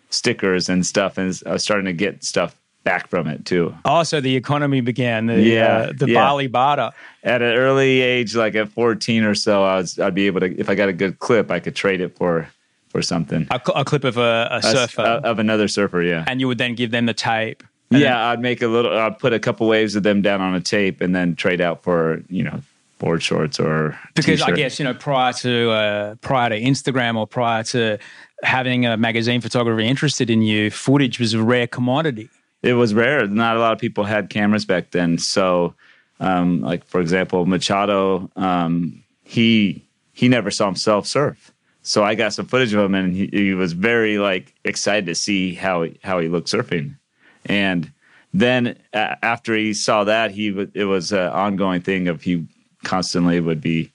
stickers 0.10 0.70
and 0.70 0.86
stuff, 0.86 1.18
and 1.18 1.40
I 1.46 1.54
was 1.54 1.64
starting 1.64 1.86
to 1.86 1.94
get 1.94 2.24
stuff 2.24 2.56
back 2.84 3.08
from 3.08 3.28
it 3.28 3.46
too. 3.46 3.74
Also, 3.86 4.20
the 4.20 4.36
economy 4.36 4.82
began. 4.82 5.28
The, 5.28 5.42
Yeah, 5.42 5.78
uh, 5.78 5.94
the 5.98 6.08
yeah. 6.10 6.20
barley 6.20 6.48
barter. 6.48 6.92
At 7.24 7.42
an 7.42 7.56
early 7.56 8.02
age, 8.02 8.36
like 8.36 8.56
at 8.56 8.70
14 8.70 9.24
or 9.24 9.34
so, 9.36 9.64
I 9.64 9.78
was 9.78 9.98
I'd 9.98 10.14
be 10.14 10.28
able 10.28 10.42
to 10.42 10.60
if 10.60 10.70
I 10.70 10.76
got 10.76 10.90
a 10.90 10.94
good 10.94 11.20
clip, 11.20 11.50
I 11.50 11.60
could 11.60 11.76
trade 11.76 12.02
it 12.02 12.16
for 12.18 12.50
for 12.94 13.02
something. 13.02 13.46
A, 13.52 13.60
cl- 13.66 13.78
a 13.82 13.84
clip 13.84 14.06
of 14.06 14.16
a, 14.18 14.48
a 14.52 14.58
A- 14.60 14.62
surfer, 14.62 15.02
of 15.02 15.40
another 15.40 15.68
surfer, 15.68 16.02
yeah. 16.02 16.24
and 16.28 16.40
you 16.40 16.48
would 16.48 16.58
then 16.60 16.76
give 16.76 16.92
them 16.92 17.06
the 17.08 17.14
tape. 17.14 17.62
Yeah, 17.90 18.30
I'd 18.30 18.40
make 18.40 18.62
a 18.62 18.68
little. 18.68 18.98
I'd 18.98 19.20
put 19.20 19.34
a 19.34 19.40
couple 19.40 19.68
waves 19.68 19.96
of 19.96 20.04
them 20.04 20.22
down 20.22 20.40
on 20.42 20.56
a 20.56 20.62
tape, 20.62 21.02
and 21.02 21.14
then 21.14 21.36
trade 21.36 21.60
out 21.62 21.84
for 21.84 22.24
you 22.30 22.44
know 22.44 22.62
board 23.00 23.22
shorts 23.22 23.60
or 23.60 24.00
because 24.16 24.42
I 24.42 24.46
t-shirt. 24.46 24.58
guess 24.58 24.80
you 24.80 24.86
know 24.86 24.94
prior 24.96 25.34
to 25.34 25.70
uh, 25.72 26.16
prior 26.22 26.50
to 26.50 26.60
Instagram 26.60 27.18
or 27.18 27.28
prior 27.28 27.64
to 27.66 27.98
having 28.42 28.86
a 28.88 28.98
magazine 28.98 29.42
photographer 29.42 29.80
interested 29.80 30.30
in 30.32 30.42
you, 30.42 30.72
footage 30.72 31.20
was 31.20 31.34
a 31.36 31.44
rare 31.44 31.68
commodity. 31.68 32.30
it 32.64 32.74
was 32.74 32.94
rare. 32.96 33.28
Not 33.28 33.58
a 33.58 33.60
lot 33.60 33.74
of 33.74 33.80
people 33.80 34.06
had 34.06 34.30
cameras 34.30 34.66
back 34.66 34.90
then. 34.92 35.18
So, 35.20 35.76
um, 36.20 36.62
like 36.62 36.84
for 36.88 37.00
example, 37.00 37.46
Machado, 37.46 38.32
um, 38.38 39.04
he 39.24 39.84
he 40.14 40.28
never 40.30 40.50
saw 40.50 40.66
himself 40.66 41.06
surf. 41.06 41.53
So 41.84 42.04
I 42.04 42.16
got 42.16 42.34
some 42.34 42.46
footage 42.46 42.74
of 42.74 42.84
him, 42.84 42.96
and 42.96 43.14
he, 43.14 43.28
he 43.32 43.54
was 43.54 43.74
very 43.74 44.18
like 44.18 44.54
excited 44.64 45.06
to 45.08 45.16
see 45.16 45.54
how 45.54 45.84
he, 45.84 46.00
how 46.04 46.20
he 46.20 46.30
looked 46.30 46.48
surfing. 46.48 46.98
And 47.46 47.92
then 48.34 48.78
uh, 48.94 49.16
after 49.22 49.54
he 49.56 49.74
saw 49.74 50.06
that, 50.06 50.32
he 50.32 50.50
w- 50.50 50.72
it 50.74 50.86
was 50.86 51.12
an 51.12 51.30
ongoing 51.30 51.82
thing 51.82 52.08
of 52.08 52.24
he 52.24 52.48
constantly 52.84 53.40
would 53.40 53.62
be, 53.62 53.92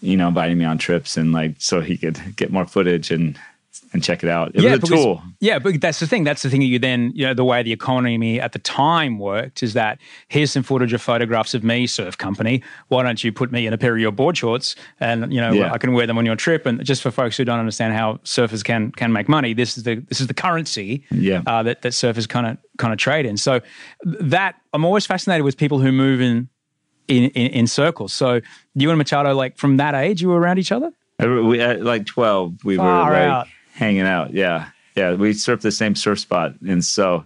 you 0.00 0.16
know, 0.16 0.28
inviting 0.28 0.58
me 0.58 0.64
on 0.64 0.78
trips 0.78 1.16
and 1.16 1.32
like 1.32 1.56
so 1.58 1.80
he 1.80 1.96
could 1.96 2.20
get 2.36 2.52
more 2.52 2.66
footage 2.66 3.10
and 3.10 3.38
and 3.92 4.02
check 4.04 4.22
it 4.22 4.28
out. 4.30 4.52
It 4.54 4.62
was 4.62 4.64
a 4.72 4.78
because- 4.78 4.88
tool. 4.90 5.22
Yeah, 5.40 5.58
but 5.58 5.80
that's 5.80 5.98
the 6.00 6.06
thing. 6.06 6.22
That's 6.24 6.42
the 6.42 6.50
thing 6.50 6.60
that 6.60 6.66
you 6.66 6.78
then, 6.78 7.12
you 7.14 7.26
know, 7.26 7.34
the 7.34 7.44
way 7.44 7.62
the 7.62 7.72
economy 7.72 8.40
at 8.40 8.52
the 8.52 8.58
time 8.58 9.18
worked 9.18 9.62
is 9.62 9.72
that 9.74 9.98
here's 10.28 10.52
some 10.52 10.62
footage 10.62 10.92
of 10.92 11.00
photographs 11.02 11.54
of 11.54 11.64
me, 11.64 11.86
surf 11.86 12.16
company. 12.18 12.62
Why 12.88 13.02
don't 13.02 13.22
you 13.24 13.32
put 13.32 13.50
me 13.50 13.66
in 13.66 13.72
a 13.72 13.78
pair 13.78 13.92
of 13.94 13.98
your 14.00 14.12
board 14.12 14.36
shorts 14.36 14.76
and 15.00 15.32
you 15.32 15.40
know 15.40 15.52
Yeah. 15.52 15.72
I 15.72 15.78
can 15.78 15.92
wear 15.92 16.06
them 16.06 16.18
on 16.18 16.26
your 16.26 16.36
trip? 16.36 16.66
And 16.66 16.84
just 16.84 17.02
for 17.02 17.10
folks 17.10 17.36
who 17.36 17.44
don't 17.44 17.58
understand 17.58 17.94
how 17.94 18.14
surfers 18.24 18.62
can 18.62 18.92
can 18.92 19.12
make 19.12 19.28
money, 19.28 19.54
this 19.54 19.76
is 19.78 19.84
the 19.84 19.96
this 20.08 20.20
is 20.20 20.26
the 20.26 20.34
currency 20.34 21.04
Yeah. 21.10 21.42
uh, 21.46 21.62
that 21.64 21.82
that 21.82 21.92
surfers 21.92 22.28
kind 22.28 22.46
of 22.46 22.58
kind 22.78 22.92
of 22.92 22.98
trade 22.98 23.26
in. 23.26 23.36
So 23.36 23.60
that 24.04 24.54
I'm 24.72 24.84
always 24.84 25.06
fascinated 25.06 25.44
with 25.44 25.56
people 25.56 25.78
who 25.80 25.90
move 25.90 26.20
in 26.20 26.48
in, 27.08 27.24
in, 27.30 27.50
in 27.52 27.66
circles. 27.66 28.12
So 28.12 28.40
you 28.74 28.88
and 28.90 28.98
Machado, 28.98 29.34
like 29.34 29.56
from 29.58 29.78
that 29.78 29.94
age, 29.96 30.22
you 30.22 30.28
were 30.28 30.38
around 30.38 30.58
each 30.58 30.70
other. 30.70 30.92
We 31.18 31.60
at 31.60 31.82
like 31.82 32.06
twelve, 32.06 32.64
we 32.64 32.76
Far 32.76 33.10
were 33.10 33.16
like 33.16 33.22
out. 33.28 33.48
Hanging 33.72 34.02
out. 34.02 34.32
Yeah, 34.32 34.70
yeah. 34.96 35.14
We 35.14 35.32
surfed 35.32 35.62
the 35.62 35.72
same 35.72 35.94
surf 35.94 36.18
spot, 36.20 36.54
and 36.66 36.84
so, 36.84 37.24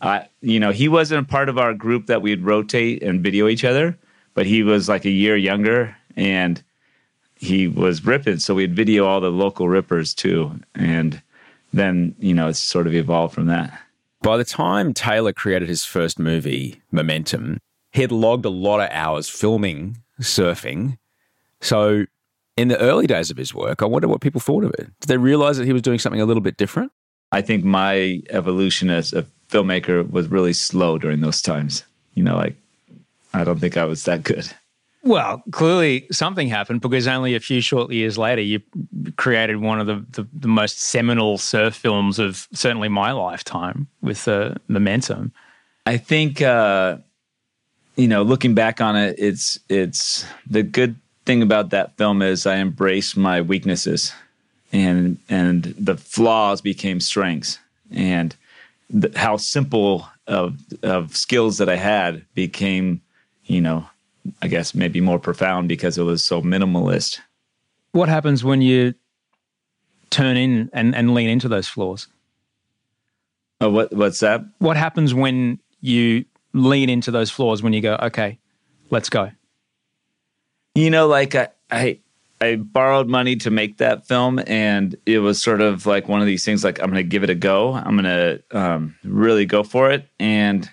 I, 0.00 0.28
you 0.40 0.60
know, 0.60 0.70
he 0.70 0.88
wasn't 0.88 1.26
a 1.26 1.30
part 1.30 1.48
of 1.48 1.58
our 1.58 1.74
group 1.74 2.06
that 2.06 2.22
we'd 2.22 2.42
rotate 2.42 3.02
and 3.02 3.22
video 3.22 3.48
each 3.48 3.64
other, 3.64 3.96
but 4.34 4.46
he 4.46 4.62
was 4.62 4.88
like 4.88 5.04
a 5.04 5.10
year 5.10 5.36
younger, 5.36 5.96
and 6.16 6.62
he 7.34 7.68
was 7.68 8.04
ripping. 8.04 8.38
So 8.38 8.54
we'd 8.54 8.74
video 8.74 9.06
all 9.06 9.20
the 9.20 9.30
local 9.30 9.68
rippers 9.68 10.14
too, 10.14 10.60
and 10.74 11.20
then 11.72 12.14
you 12.18 12.34
know 12.34 12.48
it's 12.48 12.58
sort 12.58 12.86
of 12.86 12.94
evolved 12.94 13.34
from 13.34 13.46
that. 13.46 13.78
By 14.22 14.38
the 14.38 14.44
time 14.44 14.94
Taylor 14.94 15.34
created 15.34 15.68
his 15.68 15.84
first 15.84 16.18
movie, 16.18 16.80
Momentum, 16.90 17.58
he 17.92 18.00
had 18.00 18.10
logged 18.12 18.46
a 18.46 18.50
lot 18.50 18.80
of 18.80 18.88
hours 18.90 19.28
filming 19.28 19.98
surfing. 20.20 20.98
So 21.60 22.06
in 22.56 22.68
the 22.68 22.78
early 22.78 23.06
days 23.06 23.30
of 23.30 23.36
his 23.36 23.54
work, 23.54 23.82
I 23.82 23.86
wonder 23.86 24.08
what 24.08 24.20
people 24.20 24.40
thought 24.40 24.64
of 24.64 24.70
it. 24.78 24.90
Did 25.00 25.08
they 25.08 25.16
realize 25.16 25.58
that 25.58 25.66
he 25.66 25.72
was 25.72 25.82
doing 25.82 25.98
something 25.98 26.20
a 26.20 26.26
little 26.26 26.40
bit 26.40 26.56
different? 26.56 26.92
I 27.32 27.42
think 27.42 27.64
my 27.64 28.22
evolution 28.30 28.90
as 28.90 29.12
a 29.12 29.26
filmmaker 29.48 30.08
was 30.08 30.28
really 30.28 30.52
slow 30.52 30.98
during 30.98 31.20
those 31.20 31.42
times. 31.42 31.84
You 32.14 32.22
know, 32.22 32.36
like 32.36 32.56
I 33.32 33.44
don't 33.44 33.58
think 33.58 33.76
I 33.76 33.84
was 33.84 34.04
that 34.04 34.22
good. 34.22 34.48
Well, 35.02 35.42
clearly 35.50 36.06
something 36.10 36.48
happened 36.48 36.80
because 36.80 37.06
only 37.06 37.34
a 37.34 37.40
few 37.40 37.60
short 37.60 37.92
years 37.92 38.16
later, 38.16 38.40
you 38.40 38.62
created 39.16 39.56
one 39.56 39.78
of 39.78 39.86
the, 39.86 40.04
the, 40.12 40.28
the 40.32 40.48
most 40.48 40.80
seminal 40.80 41.36
surf 41.36 41.74
films 41.74 42.18
of 42.18 42.48
certainly 42.54 42.88
my 42.88 43.12
lifetime 43.12 43.86
with 44.00 44.26
uh, 44.26 44.54
Momentum. 44.66 45.32
I 45.84 45.98
think, 45.98 46.40
uh, 46.40 46.96
you 47.96 48.08
know, 48.08 48.22
looking 48.22 48.54
back 48.54 48.80
on 48.80 48.96
it, 48.96 49.16
it's 49.18 49.58
it's 49.68 50.24
the 50.46 50.62
good 50.62 50.96
thing 51.24 51.42
about 51.42 51.70
that 51.70 51.96
film 51.96 52.22
is 52.22 52.46
I 52.46 52.56
embraced 52.56 53.16
my 53.16 53.40
weaknesses, 53.40 54.12
and 54.72 55.18
and 55.28 55.64
the 55.78 55.96
flaws 55.96 56.60
became 56.60 57.00
strengths, 57.00 57.58
and 57.90 58.34
the, 58.90 59.12
how 59.16 59.36
simple 59.36 60.08
of 60.26 60.58
of 60.82 61.16
skills 61.16 61.58
that 61.58 61.68
I 61.68 61.76
had 61.76 62.24
became, 62.34 63.00
you 63.46 63.60
know, 63.60 63.86
I 64.42 64.48
guess 64.48 64.74
maybe 64.74 65.00
more 65.00 65.18
profound 65.18 65.68
because 65.68 65.98
it 65.98 66.02
was 66.02 66.24
so 66.24 66.42
minimalist. 66.42 67.20
What 67.92 68.08
happens 68.08 68.42
when 68.42 68.60
you 68.60 68.94
turn 70.10 70.36
in 70.36 70.70
and, 70.72 70.94
and 70.94 71.14
lean 71.14 71.28
into 71.28 71.48
those 71.48 71.68
flaws? 71.68 72.08
Oh, 73.60 73.70
what 73.70 73.92
what's 73.92 74.20
that? 74.20 74.44
What 74.58 74.76
happens 74.76 75.14
when 75.14 75.58
you 75.80 76.24
lean 76.52 76.88
into 76.88 77.10
those 77.10 77.30
flaws 77.30 77.62
when 77.62 77.72
you 77.72 77.80
go, 77.80 77.96
okay, 78.02 78.38
let's 78.90 79.08
go? 79.08 79.30
You 80.74 80.90
know, 80.90 81.06
like 81.06 81.34
I, 81.34 81.48
I 81.70 81.98
I 82.40 82.56
borrowed 82.56 83.08
money 83.08 83.36
to 83.36 83.50
make 83.50 83.78
that 83.78 84.06
film, 84.06 84.40
and 84.46 84.96
it 85.06 85.20
was 85.20 85.40
sort 85.40 85.60
of 85.60 85.86
like 85.86 86.08
one 86.08 86.20
of 86.20 86.26
these 86.26 86.44
things. 86.44 86.64
Like 86.64 86.80
I'm 86.80 86.90
going 86.90 87.02
to 87.02 87.08
give 87.08 87.22
it 87.22 87.30
a 87.30 87.34
go. 87.34 87.74
I'm 87.74 87.96
going 87.96 88.04
to 88.04 88.42
um, 88.50 88.96
really 89.04 89.46
go 89.46 89.62
for 89.62 89.90
it, 89.90 90.08
and 90.18 90.68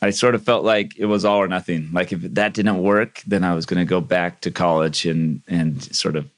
I 0.00 0.10
sort 0.10 0.34
of 0.34 0.42
felt 0.44 0.64
like 0.64 0.96
it 0.96 1.06
was 1.06 1.24
all 1.24 1.38
or 1.38 1.48
nothing. 1.48 1.90
Like 1.92 2.12
if 2.12 2.20
that 2.20 2.54
didn't 2.54 2.82
work, 2.82 3.22
then 3.26 3.42
I 3.42 3.54
was 3.54 3.66
going 3.66 3.80
to 3.80 3.88
go 3.88 4.00
back 4.00 4.40
to 4.42 4.50
college 4.50 5.04
and 5.04 5.42
and 5.48 5.82
sort 5.94 6.16
of 6.16 6.28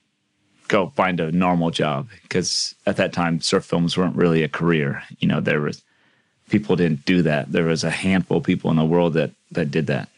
go 0.69 0.89
find 0.97 1.21
a 1.21 1.33
normal 1.33 1.71
job 1.71 2.09
because 2.23 2.75
at 2.87 2.97
that 2.97 3.13
time 3.13 3.41
surf 3.41 3.65
films 3.65 3.99
weren't 3.99 4.17
really 4.17 4.43
a 4.43 4.49
career. 4.49 5.03
You 5.19 5.29
know, 5.29 5.41
there 5.41 5.61
was 5.61 5.83
people 6.49 6.77
didn't 6.77 7.05
do 7.05 7.23
that. 7.23 7.53
There 7.53 7.65
was 7.65 7.85
a 7.85 7.91
handful 7.91 8.39
of 8.39 8.45
people 8.45 8.71
in 8.71 8.77
the 8.77 8.85
world 8.85 9.15
that 9.15 9.33
that 9.51 9.71
did 9.71 9.87
that. 9.89 10.09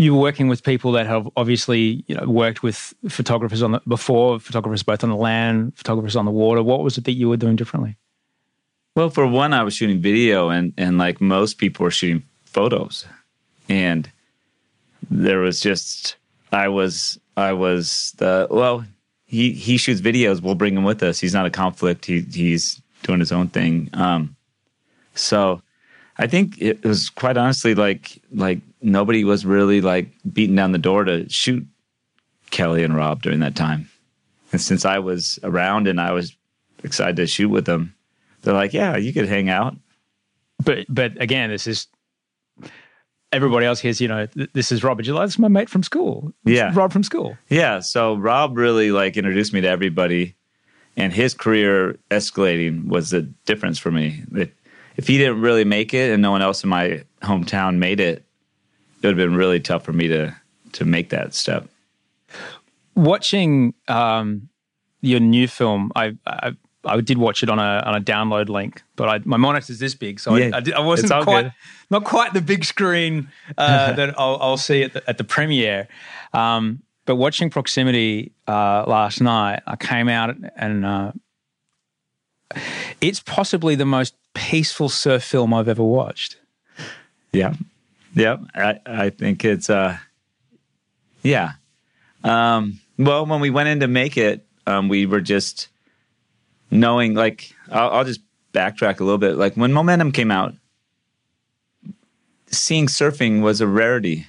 You 0.00 0.14
were 0.14 0.20
working 0.20 0.48
with 0.48 0.64
people 0.64 0.92
that 0.92 1.06
have 1.06 1.28
obviously 1.36 2.04
you 2.06 2.14
know 2.14 2.26
worked 2.26 2.62
with 2.62 2.94
photographers 3.08 3.62
on 3.62 3.72
the 3.72 3.80
before, 3.86 4.40
photographers 4.40 4.82
both 4.82 5.04
on 5.04 5.10
the 5.10 5.16
land, 5.16 5.76
photographers 5.76 6.16
on 6.16 6.24
the 6.24 6.30
water. 6.30 6.62
What 6.62 6.82
was 6.82 6.96
it 6.96 7.04
that 7.04 7.12
you 7.12 7.28
were 7.28 7.36
doing 7.36 7.56
differently? 7.56 7.96
Well, 8.96 9.10
for 9.10 9.26
one, 9.26 9.52
I 9.52 9.62
was 9.62 9.74
shooting 9.74 10.00
video, 10.00 10.48
and 10.48 10.72
and 10.78 10.96
like 10.96 11.20
most 11.20 11.58
people 11.58 11.84
were 11.84 11.90
shooting 11.90 12.22
photos, 12.44 13.04
and 13.68 14.10
there 15.10 15.40
was 15.40 15.60
just 15.60 16.16
I 16.50 16.68
was 16.68 17.20
I 17.36 17.52
was 17.52 18.14
the 18.16 18.48
well 18.50 18.84
he 19.26 19.52
he 19.52 19.76
shoots 19.76 20.00
videos. 20.00 20.42
We'll 20.42 20.54
bring 20.54 20.76
him 20.76 20.84
with 20.84 21.02
us. 21.02 21.20
He's 21.20 21.34
not 21.34 21.46
a 21.46 21.50
conflict. 21.50 22.06
He 22.06 22.20
he's 22.20 22.80
doing 23.02 23.20
his 23.20 23.32
own 23.32 23.48
thing. 23.48 23.90
Um, 23.92 24.34
so 25.14 25.62
I 26.18 26.26
think 26.26 26.60
it 26.60 26.82
was 26.84 27.10
quite 27.10 27.36
honestly 27.36 27.74
like 27.74 28.20
like 28.32 28.60
nobody 28.82 29.24
was 29.24 29.44
really 29.46 29.80
like 29.80 30.12
beating 30.32 30.56
down 30.56 30.72
the 30.72 30.78
door 30.78 31.04
to 31.04 31.28
shoot 31.28 31.66
Kelly 32.50 32.82
and 32.84 32.96
Rob 32.96 33.22
during 33.22 33.40
that 33.40 33.56
time. 33.56 33.88
And 34.52 34.60
since 34.60 34.84
I 34.84 34.98
was 34.98 35.38
around 35.42 35.86
and 35.86 36.00
I 36.00 36.12
was 36.12 36.36
excited 36.82 37.16
to 37.16 37.26
shoot 37.26 37.48
with 37.48 37.66
them, 37.66 37.94
they're 38.42 38.54
like, 38.54 38.72
"Yeah, 38.72 38.96
you 38.96 39.12
could 39.12 39.28
hang 39.28 39.48
out." 39.48 39.76
But 40.64 40.86
but 40.88 41.20
again, 41.20 41.50
this 41.50 41.66
is 41.66 41.86
everybody 43.32 43.66
else 43.66 43.80
hears. 43.80 44.00
You 44.00 44.08
know, 44.08 44.26
this 44.52 44.72
is 44.72 44.82
Rob. 44.82 45.00
You're 45.00 45.14
like, 45.14 45.26
"This 45.26 45.34
is 45.34 45.38
my 45.38 45.48
mate 45.48 45.68
from 45.68 45.82
school." 45.82 46.32
This 46.44 46.56
Yeah. 46.56 46.72
Rob 46.74 46.92
from 46.92 47.02
school. 47.02 47.36
Yeah, 47.48 47.80
so 47.80 48.14
Rob 48.14 48.56
really 48.56 48.90
like 48.90 49.16
introduced 49.16 49.52
me 49.52 49.60
to 49.60 49.68
everybody, 49.68 50.34
and 50.96 51.12
his 51.12 51.34
career 51.34 51.98
escalating 52.10 52.86
was 52.88 53.10
the 53.10 53.22
difference 53.46 53.78
for 53.78 53.90
me. 53.90 54.24
If, 54.34 54.50
if 54.96 55.06
he 55.06 55.18
didn't 55.18 55.40
really 55.40 55.64
make 55.64 55.94
it, 55.94 56.10
and 56.10 56.20
no 56.22 56.30
one 56.30 56.42
else 56.42 56.64
in 56.64 56.70
my 56.70 57.04
hometown 57.22 57.76
made 57.76 58.00
it, 58.00 58.24
it 59.02 59.06
would 59.06 59.18
have 59.18 59.28
been 59.28 59.36
really 59.36 59.60
tough 59.60 59.84
for 59.84 59.92
me 59.92 60.08
to 60.08 60.34
to 60.72 60.84
make 60.84 61.10
that 61.10 61.34
step. 61.34 61.68
Watching 62.94 63.74
um, 63.88 64.48
your 65.00 65.20
new 65.20 65.48
film, 65.48 65.90
I, 65.96 66.16
I 66.26 66.54
I 66.84 67.00
did 67.00 67.18
watch 67.18 67.42
it 67.42 67.50
on 67.50 67.58
a 67.58 67.82
on 67.84 67.94
a 67.94 68.00
download 68.00 68.48
link, 68.48 68.82
but 68.96 69.08
I, 69.08 69.20
my 69.24 69.36
monitor's 69.36 69.78
this 69.78 69.94
big, 69.94 70.20
so 70.20 70.34
Yeah, 70.36 70.50
I, 70.54 70.58
I, 70.58 70.60
did, 70.60 70.74
I 70.74 70.80
wasn't 70.80 71.12
quite 71.24 71.42
good. 71.42 71.52
not 71.90 72.04
quite 72.04 72.32
the 72.32 72.40
big 72.40 72.64
screen 72.64 73.28
uh, 73.58 73.92
that 73.96 74.18
I'll, 74.18 74.38
I'll 74.40 74.56
see 74.56 74.82
at 74.82 74.94
the, 74.94 75.08
at 75.08 75.18
the 75.18 75.24
premiere. 75.24 75.88
Um, 76.32 76.82
but 77.06 77.16
watching 77.16 77.50
Proximity 77.50 78.32
uh, 78.46 78.84
last 78.86 79.20
night, 79.20 79.62
I 79.66 79.76
came 79.76 80.08
out 80.08 80.36
and 80.56 80.86
uh, 80.86 81.12
it's 83.00 83.20
possibly 83.20 83.74
the 83.74 83.84
most 83.84 84.14
peaceful 84.34 84.88
surf 84.88 85.24
film 85.24 85.52
I've 85.52 85.68
ever 85.68 85.82
watched. 85.82 86.36
Yeah, 87.32 87.54
yeah. 88.14 88.36
I 88.54 88.80
I 88.86 89.10
think 89.10 89.44
it's 89.44 89.70
uh, 89.70 89.98
yeah. 91.22 91.52
Um, 92.24 92.80
well, 92.98 93.26
when 93.26 93.40
we 93.40 93.50
went 93.50 93.68
in 93.68 93.80
to 93.80 93.88
make 93.88 94.16
it, 94.16 94.46
um, 94.66 94.88
we 94.88 95.06
were 95.06 95.20
just 95.20 95.68
knowing. 96.70 97.14
Like, 97.14 97.54
I'll, 97.70 97.90
I'll 97.90 98.04
just 98.04 98.20
backtrack 98.52 99.00
a 99.00 99.04
little 99.04 99.18
bit. 99.18 99.36
Like 99.36 99.54
when 99.54 99.72
Momentum 99.72 100.12
came 100.12 100.30
out, 100.30 100.54
seeing 102.48 102.86
surfing 102.86 103.42
was 103.42 103.60
a 103.60 103.66
rarity. 103.66 104.26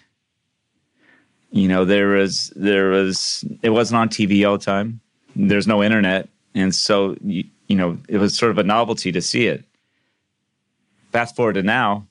You 1.52 1.68
know, 1.68 1.84
there 1.84 2.10
was 2.10 2.52
there 2.56 2.90
was 2.90 3.44
it 3.62 3.72
wasn't 3.72 4.00
on 4.00 4.10
TV 4.10 4.48
all 4.48 4.58
the 4.58 4.64
time. 4.64 5.02
There's 5.36 5.68
no 5.68 5.84
internet, 5.84 6.30
and 6.56 6.74
so 6.74 7.16
you, 7.24 7.44
you 7.68 7.76
know 7.76 7.98
it 8.08 8.18
was 8.18 8.38
sort 8.38 8.52
of 8.52 8.58
a 8.58 8.64
novelty 8.64 9.12
to 9.12 9.22
see 9.22 9.48
it. 9.48 9.66
Fast 11.12 11.36
forward 11.36 11.54
to 11.54 11.64
now, 11.64 12.08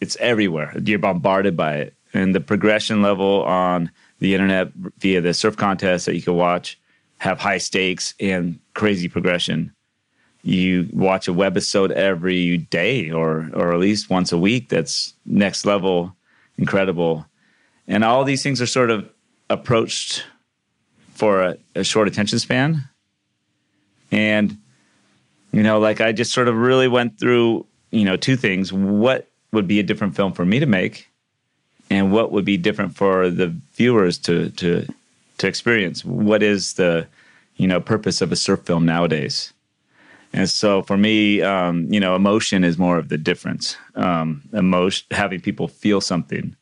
it's 0.00 0.16
everywhere. 0.16 0.72
You're 0.84 0.98
bombarded 0.98 1.56
by 1.56 1.76
it, 1.76 1.94
and 2.12 2.34
the 2.34 2.40
progression 2.40 3.02
level 3.02 3.44
on 3.44 3.90
the 4.18 4.34
internet 4.34 4.72
via 4.98 5.20
the 5.20 5.34
surf 5.34 5.56
contests 5.56 6.04
that 6.06 6.14
you 6.14 6.22
can 6.22 6.34
watch 6.34 6.78
have 7.18 7.38
high 7.38 7.58
stakes 7.58 8.14
and 8.20 8.58
crazy 8.74 9.08
progression. 9.08 9.72
You 10.42 10.88
watch 10.92 11.26
a 11.26 11.32
webisode 11.32 11.90
every 11.90 12.58
day, 12.58 13.10
or 13.10 13.50
or 13.54 13.72
at 13.72 13.80
least 13.80 14.10
once 14.10 14.30
a 14.32 14.38
week. 14.38 14.68
That's 14.68 15.14
next 15.24 15.64
level, 15.64 16.14
incredible, 16.58 17.26
and 17.88 18.04
all 18.04 18.24
these 18.24 18.42
things 18.42 18.60
are 18.60 18.66
sort 18.66 18.90
of 18.90 19.08
approached 19.48 20.24
for 21.14 21.42
a, 21.42 21.56
a 21.74 21.84
short 21.84 22.08
attention 22.08 22.38
span. 22.38 22.88
And 24.10 24.58
you 25.52 25.62
know, 25.62 25.78
like 25.78 26.00
I 26.00 26.12
just 26.12 26.32
sort 26.32 26.48
of 26.48 26.56
really 26.56 26.88
went 26.88 27.18
through, 27.18 27.64
you 27.90 28.04
know, 28.04 28.16
two 28.16 28.36
things. 28.36 28.72
What 28.72 29.30
would 29.54 29.66
be 29.66 29.80
a 29.80 29.82
different 29.82 30.14
film 30.14 30.32
for 30.32 30.44
me 30.44 30.58
to 30.60 30.66
make? 30.66 31.08
And 31.90 32.12
what 32.12 32.32
would 32.32 32.44
be 32.44 32.56
different 32.56 32.96
for 32.96 33.30
the 33.30 33.54
viewers 33.74 34.18
to 34.18 34.50
to 34.50 34.86
to 35.38 35.46
experience? 35.46 36.04
What 36.04 36.42
is 36.42 36.74
the, 36.74 37.06
you 37.56 37.66
know, 37.66 37.80
purpose 37.80 38.20
of 38.20 38.32
a 38.32 38.36
surf 38.36 38.60
film 38.60 38.84
nowadays? 38.84 39.52
And 40.32 40.50
so 40.50 40.82
for 40.82 40.96
me, 40.96 41.42
um, 41.42 41.86
you 41.92 42.00
know, 42.00 42.16
emotion 42.16 42.64
is 42.64 42.76
more 42.76 42.98
of 42.98 43.08
the 43.08 43.18
difference. 43.18 43.76
Um, 43.94 44.42
emotion, 44.52 45.06
having 45.12 45.40
people 45.40 45.68
feel 45.68 46.00
something, 46.00 46.56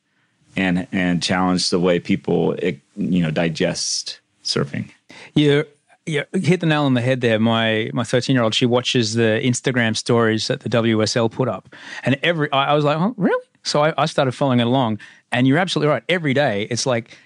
and 0.56 0.86
and 0.92 1.22
challenge 1.22 1.70
the 1.70 1.80
way 1.80 1.98
people, 1.98 2.54
you 2.96 3.22
know, 3.22 3.30
digest 3.30 4.20
surfing. 4.44 4.90
You 5.34 5.64
you 6.06 6.24
hit 6.32 6.60
the 6.60 6.66
nail 6.66 6.82
on 6.84 6.94
the 6.94 7.00
head 7.00 7.20
there. 7.20 7.38
My 7.38 7.90
my 7.92 8.04
thirteen 8.04 8.34
year 8.34 8.42
old 8.42 8.54
she 8.54 8.66
watches 8.66 9.14
the 9.14 9.40
Instagram 9.42 9.96
stories 9.96 10.48
that 10.48 10.60
the 10.60 10.68
WSL 10.68 11.30
put 11.30 11.48
up, 11.48 11.74
and 12.04 12.18
every 12.22 12.50
I, 12.52 12.70
I 12.70 12.74
was 12.74 12.84
like, 12.84 12.98
oh, 12.98 13.14
really? 13.16 13.46
So 13.62 13.84
I, 13.84 13.94
I 13.96 14.06
started 14.06 14.32
following 14.32 14.60
it 14.60 14.66
along, 14.66 14.98
and 15.30 15.46
you're 15.46 15.58
absolutely 15.58 15.90
right. 15.90 16.02
Every 16.08 16.34
day, 16.34 16.66
it's 16.70 16.86
like 16.86 17.16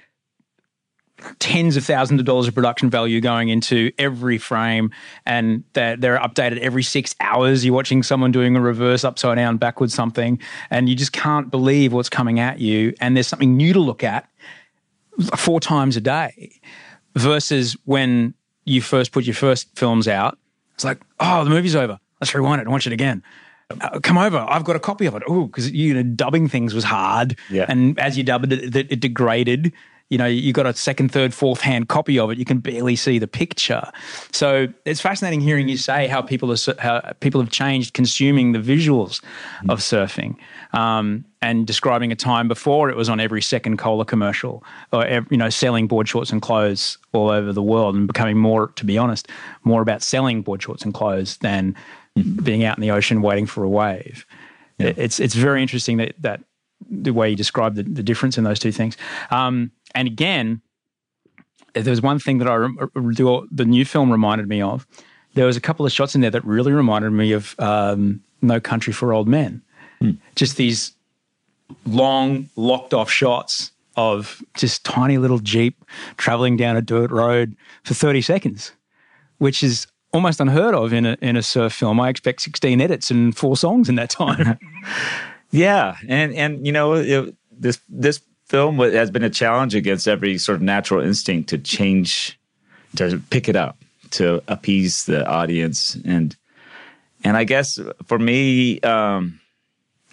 tens 1.38 1.76
of 1.76 1.84
thousands 1.84 2.20
of 2.20 2.26
dollars 2.26 2.46
of 2.46 2.54
production 2.54 2.90
value 2.90 3.20
going 3.20 3.48
into 3.48 3.90
every 3.98 4.38
frame, 4.38 4.90
and 5.24 5.64
they're, 5.72 5.96
they're 5.96 6.18
updated 6.18 6.58
every 6.58 6.82
six 6.82 7.14
hours. 7.20 7.64
You're 7.64 7.74
watching 7.74 8.02
someone 8.02 8.32
doing 8.32 8.56
a 8.56 8.60
reverse, 8.60 9.04
upside 9.04 9.36
down, 9.36 9.56
backwards 9.56 9.94
something, 9.94 10.38
and 10.70 10.88
you 10.88 10.94
just 10.94 11.12
can't 11.12 11.50
believe 11.50 11.92
what's 11.92 12.10
coming 12.10 12.38
at 12.38 12.60
you. 12.60 12.94
And 13.00 13.16
there's 13.16 13.28
something 13.28 13.56
new 13.56 13.72
to 13.72 13.80
look 13.80 14.04
at 14.04 14.28
four 15.36 15.60
times 15.60 15.96
a 15.96 16.00
day 16.00 16.60
versus 17.14 17.76
when 17.84 18.34
you 18.66 18.82
first 18.82 19.12
put 19.12 19.24
your 19.24 19.34
first 19.34 19.74
films 19.76 20.06
out. 20.06 20.38
It's 20.74 20.84
like, 20.84 21.00
oh, 21.20 21.42
the 21.44 21.50
movie's 21.50 21.74
over. 21.74 21.98
Let's 22.20 22.34
rewind 22.34 22.60
it 22.60 22.64
and 22.64 22.72
watch 22.72 22.86
it 22.86 22.92
again. 22.92 23.22
Uh, 23.80 23.98
come 24.00 24.18
over. 24.18 24.38
I've 24.48 24.64
got 24.64 24.76
a 24.76 24.80
copy 24.80 25.06
of 25.06 25.14
it. 25.14 25.22
Oh, 25.26 25.46
because 25.46 25.70
you 25.70 25.94
know 25.94 26.02
dubbing 26.02 26.48
things 26.48 26.74
was 26.74 26.84
hard. 26.84 27.38
Yeah. 27.50 27.66
And 27.68 27.98
as 27.98 28.16
you 28.18 28.22
dubbed 28.22 28.52
it, 28.52 28.76
it, 28.76 28.92
it 28.92 29.00
degraded. 29.00 29.72
You 30.08 30.18
know, 30.18 30.26
you 30.26 30.52
got 30.52 30.66
a 30.66 30.74
second, 30.74 31.10
third, 31.10 31.34
fourth 31.34 31.60
hand 31.60 31.88
copy 31.88 32.16
of 32.16 32.30
it. 32.30 32.38
You 32.38 32.44
can 32.44 32.58
barely 32.58 32.94
see 32.94 33.18
the 33.18 33.26
picture. 33.26 33.90
So 34.30 34.68
it's 34.84 35.00
fascinating 35.00 35.40
hearing 35.40 35.68
you 35.68 35.76
say 35.76 36.06
how 36.06 36.22
people 36.22 36.52
are 36.52 36.56
how 36.78 37.00
people 37.18 37.40
have 37.40 37.50
changed 37.50 37.92
consuming 37.92 38.52
the 38.52 38.60
visuals 38.60 39.20
mm. 39.62 39.70
of 39.70 39.80
surfing. 39.80 40.36
Um, 40.72 41.24
and 41.46 41.64
describing 41.64 42.10
a 42.10 42.16
time 42.16 42.48
before 42.48 42.90
it 42.90 42.96
was 42.96 43.08
on 43.08 43.20
every 43.20 43.40
second 43.40 43.76
cola 43.76 44.04
commercial, 44.04 44.64
or 44.92 45.06
you 45.30 45.36
know, 45.36 45.48
selling 45.48 45.86
board 45.86 46.08
shorts 46.08 46.32
and 46.32 46.42
clothes 46.42 46.98
all 47.12 47.30
over 47.30 47.52
the 47.52 47.62
world, 47.62 47.94
and 47.94 48.08
becoming 48.08 48.36
more, 48.36 48.72
to 48.74 48.84
be 48.84 48.98
honest, 48.98 49.28
more 49.62 49.80
about 49.80 50.02
selling 50.02 50.42
board 50.42 50.60
shorts 50.60 50.84
and 50.84 50.92
clothes 50.92 51.36
than 51.36 51.76
being 52.42 52.64
out 52.64 52.76
in 52.76 52.82
the 52.82 52.90
ocean 52.90 53.22
waiting 53.22 53.46
for 53.46 53.62
a 53.62 53.68
wave. 53.68 54.26
Yeah. 54.78 54.92
It's 54.96 55.20
it's 55.20 55.36
very 55.36 55.62
interesting 55.62 55.98
that 55.98 56.14
that 56.20 56.40
the 56.90 57.12
way 57.12 57.30
you 57.30 57.36
describe 57.36 57.76
the, 57.76 57.84
the 57.84 58.02
difference 58.02 58.36
in 58.36 58.42
those 58.42 58.58
two 58.58 58.72
things. 58.72 58.96
Um, 59.30 59.70
and 59.94 60.08
again, 60.08 60.60
there 61.74 61.92
was 61.92 62.02
one 62.02 62.18
thing 62.18 62.38
that 62.38 62.48
I 62.48 62.56
the 63.52 63.64
new 63.64 63.84
film 63.84 64.10
reminded 64.10 64.48
me 64.48 64.60
of. 64.60 64.84
There 65.34 65.46
was 65.46 65.56
a 65.56 65.60
couple 65.60 65.86
of 65.86 65.92
shots 65.92 66.16
in 66.16 66.22
there 66.22 66.30
that 66.32 66.44
really 66.44 66.72
reminded 66.72 67.12
me 67.12 67.30
of 67.30 67.54
um, 67.60 68.20
No 68.42 68.58
Country 68.58 68.92
for 68.92 69.12
Old 69.12 69.28
Men. 69.28 69.62
Mm. 70.02 70.18
Just 70.34 70.56
these 70.56 70.95
long, 71.84 72.48
locked 72.56 72.94
off 72.94 73.10
shots 73.10 73.72
of 73.96 74.42
just 74.56 74.84
tiny 74.84 75.18
little 75.18 75.38
Jeep 75.38 75.84
traveling 76.16 76.56
down 76.56 76.76
a 76.76 76.82
dirt 76.82 77.10
road 77.10 77.56
for 77.84 77.94
30 77.94 78.20
seconds, 78.20 78.72
which 79.38 79.62
is 79.62 79.86
almost 80.12 80.40
unheard 80.40 80.74
of 80.74 80.92
in 80.92 81.06
a, 81.06 81.16
in 81.20 81.36
a 81.36 81.42
surf 81.42 81.72
film. 81.72 82.00
I 82.00 82.08
expect 82.08 82.42
16 82.42 82.80
edits 82.80 83.10
and 83.10 83.36
four 83.36 83.56
songs 83.56 83.88
in 83.88 83.94
that 83.96 84.10
time. 84.10 84.58
yeah. 85.50 85.96
And, 86.08 86.34
and 86.34 86.66
you 86.66 86.72
know, 86.72 86.94
it, 86.94 87.34
this, 87.50 87.80
this 87.88 88.20
film 88.46 88.78
has 88.78 89.10
been 89.10 89.24
a 89.24 89.30
challenge 89.30 89.74
against 89.74 90.06
every 90.06 90.38
sort 90.38 90.56
of 90.56 90.62
natural 90.62 91.02
instinct 91.02 91.48
to 91.50 91.58
change, 91.58 92.38
to 92.96 93.20
pick 93.30 93.48
it 93.48 93.56
up, 93.56 93.78
to 94.12 94.42
appease 94.48 95.06
the 95.06 95.26
audience. 95.26 95.96
And, 96.04 96.36
and 97.24 97.36
I 97.36 97.44
guess 97.44 97.78
for 98.06 98.18
me, 98.18 98.80
um, 98.80 99.40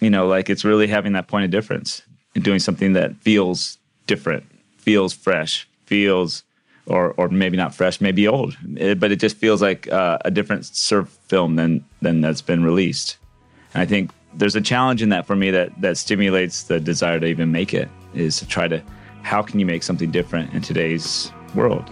you 0.00 0.10
know, 0.10 0.26
like 0.26 0.50
it's 0.50 0.64
really 0.64 0.86
having 0.86 1.12
that 1.12 1.28
point 1.28 1.44
of 1.44 1.50
difference 1.50 2.02
and 2.34 2.44
doing 2.44 2.58
something 2.58 2.92
that 2.94 3.16
feels 3.16 3.78
different, 4.06 4.44
feels 4.78 5.12
fresh, 5.12 5.68
feels, 5.86 6.42
or 6.86 7.14
or 7.16 7.28
maybe 7.28 7.56
not 7.56 7.74
fresh, 7.74 8.00
maybe 8.00 8.28
old, 8.28 8.56
it, 8.76 9.00
but 9.00 9.10
it 9.10 9.16
just 9.16 9.36
feels 9.36 9.62
like 9.62 9.90
uh, 9.90 10.18
a 10.24 10.30
different 10.30 10.66
surf 10.66 11.08
film 11.28 11.56
than 11.56 11.84
than 12.02 12.20
that's 12.20 12.42
been 12.42 12.62
released. 12.62 13.16
And 13.72 13.82
I 13.82 13.86
think 13.86 14.10
there's 14.34 14.56
a 14.56 14.60
challenge 14.60 15.02
in 15.02 15.08
that 15.10 15.26
for 15.26 15.36
me 15.36 15.50
that 15.50 15.80
that 15.80 15.96
stimulates 15.96 16.64
the 16.64 16.80
desire 16.80 17.20
to 17.20 17.26
even 17.26 17.52
make 17.52 17.72
it 17.72 17.88
is 18.14 18.38
to 18.38 18.46
try 18.46 18.68
to 18.68 18.82
how 19.22 19.42
can 19.42 19.58
you 19.58 19.66
make 19.66 19.82
something 19.82 20.10
different 20.10 20.52
in 20.52 20.60
today's 20.60 21.32
world. 21.54 21.88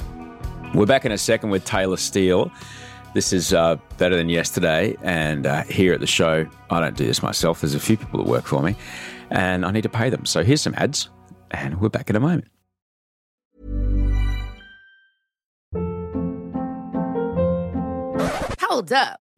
We're 0.74 0.86
back 0.86 1.04
in 1.04 1.12
a 1.12 1.18
second 1.18 1.50
with 1.50 1.64
Taylor 1.64 1.96
Steele. 1.96 2.50
This 3.14 3.32
is 3.32 3.52
uh, 3.52 3.76
better 3.98 4.16
than 4.16 4.28
yesterday. 4.28 4.96
And 5.02 5.46
uh, 5.46 5.62
here 5.64 5.92
at 5.92 6.00
the 6.00 6.06
show, 6.06 6.46
I 6.70 6.80
don't 6.80 6.96
do 6.96 7.06
this 7.06 7.22
myself. 7.22 7.60
There's 7.60 7.74
a 7.74 7.80
few 7.80 7.96
people 7.96 8.22
that 8.22 8.28
work 8.28 8.46
for 8.46 8.62
me, 8.62 8.74
and 9.30 9.64
I 9.64 9.70
need 9.70 9.82
to 9.82 9.88
pay 9.88 10.08
them. 10.10 10.24
So 10.24 10.42
here's 10.42 10.62
some 10.62 10.74
ads, 10.76 11.08
and 11.50 11.80
we're 11.80 11.88
back 11.88 12.08
in 12.08 12.16
a 12.16 12.20
moment. 12.20 12.48
Hold 18.60 18.92
up. 18.92 19.20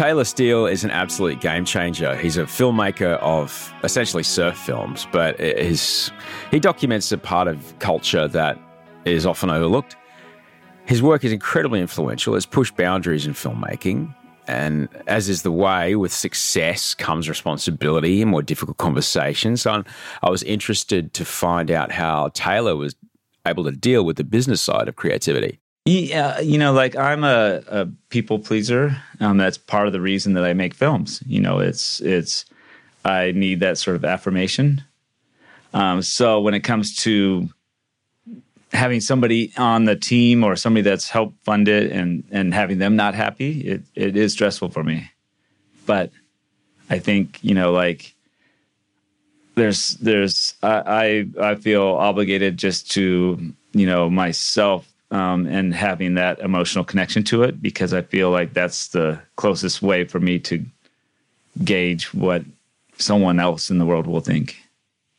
Taylor 0.00 0.24
Steele 0.24 0.64
is 0.64 0.82
an 0.82 0.90
absolute 0.90 1.42
game 1.42 1.66
changer. 1.66 2.16
He's 2.16 2.38
a 2.38 2.44
filmmaker 2.44 3.18
of 3.18 3.70
essentially 3.84 4.22
surf 4.22 4.56
films, 4.56 5.06
but 5.12 5.38
his, 5.38 6.10
he 6.50 6.58
documents 6.58 7.12
a 7.12 7.18
part 7.18 7.48
of 7.48 7.78
culture 7.80 8.26
that 8.26 8.58
is 9.04 9.26
often 9.26 9.50
overlooked. 9.50 9.96
His 10.86 11.02
work 11.02 11.22
is 11.22 11.32
incredibly 11.32 11.80
influential. 11.82 12.34
It's 12.34 12.46
pushed 12.46 12.78
boundaries 12.78 13.26
in 13.26 13.34
filmmaking. 13.34 14.14
And 14.48 14.88
as 15.06 15.28
is 15.28 15.42
the 15.42 15.52
way 15.52 15.94
with 15.96 16.14
success 16.14 16.94
comes 16.94 17.28
responsibility 17.28 18.22
and 18.22 18.30
more 18.30 18.40
difficult 18.40 18.78
conversations. 18.78 19.60
So 19.60 19.84
I 20.22 20.30
was 20.30 20.42
interested 20.44 21.12
to 21.12 21.26
find 21.26 21.70
out 21.70 21.92
how 21.92 22.30
Taylor 22.32 22.74
was 22.74 22.96
able 23.46 23.64
to 23.64 23.72
deal 23.72 24.06
with 24.06 24.16
the 24.16 24.24
business 24.24 24.62
side 24.62 24.88
of 24.88 24.96
creativity. 24.96 25.59
Yeah, 25.86 26.40
you 26.40 26.58
know, 26.58 26.72
like 26.72 26.94
I'm 26.94 27.24
a, 27.24 27.62
a 27.68 27.88
people 28.10 28.38
pleaser. 28.38 28.96
Um, 29.18 29.38
that's 29.38 29.56
part 29.56 29.86
of 29.86 29.92
the 29.92 30.00
reason 30.00 30.34
that 30.34 30.44
I 30.44 30.52
make 30.52 30.74
films. 30.74 31.22
You 31.26 31.40
know, 31.40 31.58
it's 31.58 32.00
it's 32.00 32.44
I 33.04 33.32
need 33.32 33.60
that 33.60 33.78
sort 33.78 33.96
of 33.96 34.04
affirmation. 34.04 34.84
Um, 35.72 36.02
so 36.02 36.40
when 36.40 36.54
it 36.54 36.60
comes 36.60 36.96
to 36.98 37.48
having 38.72 39.00
somebody 39.00 39.52
on 39.56 39.84
the 39.84 39.96
team 39.96 40.44
or 40.44 40.54
somebody 40.54 40.82
that's 40.82 41.08
helped 41.08 41.42
fund 41.44 41.66
it 41.66 41.90
and 41.92 42.24
and 42.30 42.52
having 42.52 42.78
them 42.78 42.94
not 42.94 43.14
happy, 43.14 43.60
it 43.62 43.82
it 43.94 44.16
is 44.16 44.32
stressful 44.32 44.68
for 44.68 44.84
me. 44.84 45.10
But 45.86 46.10
I 46.90 46.98
think 46.98 47.38
you 47.42 47.54
know, 47.54 47.72
like 47.72 48.14
there's 49.54 49.94
there's 49.96 50.54
I 50.62 51.26
I, 51.40 51.52
I 51.52 51.54
feel 51.54 51.84
obligated 51.84 52.58
just 52.58 52.90
to 52.92 53.54
you 53.72 53.86
know 53.86 54.10
myself 54.10 54.86
um, 55.10 55.46
and 55.46 55.74
having 55.74 56.14
that 56.14 56.38
emotional 56.40 56.84
connection 56.84 57.22
to 57.24 57.42
it 57.42 57.60
because 57.60 57.92
I 57.92 58.02
feel 58.02 58.30
like 58.30 58.52
that's 58.52 58.88
the 58.88 59.20
closest 59.36 59.82
way 59.82 60.04
for 60.04 60.20
me 60.20 60.38
to 60.40 60.64
gauge 61.64 62.14
what 62.14 62.44
someone 62.96 63.40
else 63.40 63.70
in 63.70 63.78
the 63.78 63.86
world 63.86 64.06
will 64.06 64.20
think. 64.20 64.56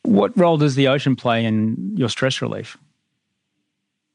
What 0.03 0.37
role 0.37 0.57
does 0.57 0.75
the 0.75 0.87
ocean 0.87 1.15
play 1.15 1.45
in 1.45 1.95
your 1.95 2.09
stress 2.09 2.41
relief? 2.41 2.77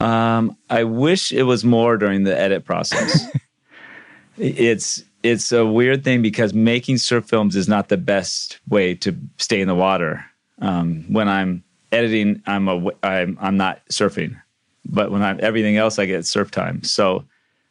Um, 0.00 0.56
I 0.68 0.84
wish 0.84 1.32
it 1.32 1.44
was 1.44 1.64
more 1.64 1.96
during 1.96 2.24
the 2.24 2.38
edit 2.38 2.64
process. 2.64 3.26
it's 4.38 5.02
it's 5.22 5.50
a 5.52 5.64
weird 5.66 6.04
thing 6.04 6.22
because 6.22 6.54
making 6.54 6.98
surf 6.98 7.26
films 7.26 7.56
is 7.56 7.68
not 7.68 7.88
the 7.88 7.96
best 7.96 8.60
way 8.68 8.94
to 8.94 9.16
stay 9.38 9.60
in 9.60 9.68
the 9.68 9.74
water. 9.74 10.24
Um, 10.60 11.04
when 11.12 11.28
I'm 11.28 11.64
editing, 11.92 12.42
I'm 12.46 12.68
a, 12.68 12.90
I'm 13.02 13.38
I'm 13.40 13.56
not 13.56 13.80
surfing 13.90 14.36
but 14.88 15.10
when 15.10 15.22
I'm 15.22 15.38
everything 15.42 15.76
else, 15.76 15.98
I 15.98 16.06
get 16.06 16.26
surf 16.26 16.50
time. 16.50 16.82
So, 16.82 17.24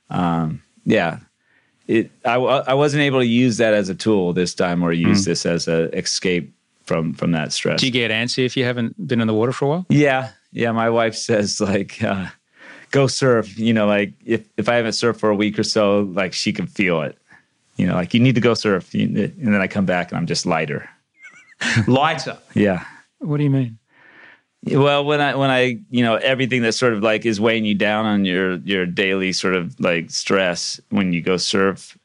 um, 0.10 0.62
yeah, 0.86 1.20
it 1.88 2.12
I, 2.26 2.36
I 2.36 2.74
wasn't 2.74 3.02
able 3.02 3.20
to 3.20 3.26
use 3.26 3.58
that 3.58 3.74
as 3.74 3.90
a 3.90 3.96
tool 3.96 4.34
this 4.34 4.54
time, 4.54 4.84
or 4.84 4.92
use 4.92 5.24
mm. 5.24 5.26
this 5.26 5.46
as 5.46 5.68
a 5.68 5.96
escape 5.98 6.54
from 6.84 7.14
from 7.14 7.32
that 7.32 7.52
stress. 7.52 7.80
Do 7.80 7.86
you 7.86 7.92
get 7.92 8.12
antsy 8.12 8.46
if 8.46 8.56
you 8.56 8.64
haven't 8.64 9.08
been 9.08 9.22
in 9.22 9.28
the 9.28 9.34
water 9.34 9.52
for 9.52 9.66
a 9.66 9.68
while? 9.68 9.86
Yeah, 9.90 10.32
yeah. 10.52 10.72
My 10.72 10.90
wife 10.90 11.16
says 11.16 11.60
like, 11.60 12.02
uh, 12.04 12.28
go 12.92 13.08
surf. 13.08 13.58
You 13.58 13.74
know, 13.74 13.88
like 13.88 14.14
if 14.26 14.48
if 14.58 14.70
I 14.70 14.76
haven't 14.76 14.92
surfed 14.92 15.18
for 15.18 15.30
a 15.30 15.36
week 15.36 15.60
or 15.60 15.64
so, 15.64 16.02
like 16.14 16.34
she 16.34 16.54
can 16.54 16.68
feel 16.68 17.02
it. 17.02 17.18
You 17.78 17.88
know, 17.88 17.96
like 17.96 18.14
you 18.14 18.20
need 18.20 18.36
to 18.36 18.42
go 18.42 18.54
surf, 18.54 18.94
and 18.94 19.16
then 19.16 19.62
I 19.62 19.68
come 19.68 19.86
back 19.86 20.12
and 20.12 20.18
I'm 20.18 20.28
just 20.28 20.46
lighter. 20.46 20.90
lighter. 21.88 22.38
Yeah. 22.54 22.86
What 23.20 23.38
do 23.38 23.44
you 23.44 23.50
mean? 23.50 23.78
Well, 24.66 25.06
when 25.06 25.22
I 25.22 25.36
when 25.36 25.52
I 25.52 25.80
you 25.92 26.04
know 26.04 26.16
everything 26.16 26.64
that 26.64 26.74
sort 26.74 26.94
of 26.94 27.04
like 27.04 27.26
is 27.26 27.40
weighing 27.40 27.66
you 27.66 27.76
down 27.76 28.06
on 28.06 28.26
your 28.26 28.56
your 28.58 28.86
daily 28.86 29.32
sort 29.32 29.56
of 29.56 29.80
like 29.80 30.10
stress 30.10 30.80
when 30.90 31.14
you 31.14 31.22
go 31.22 31.38
surf, 31.38 31.98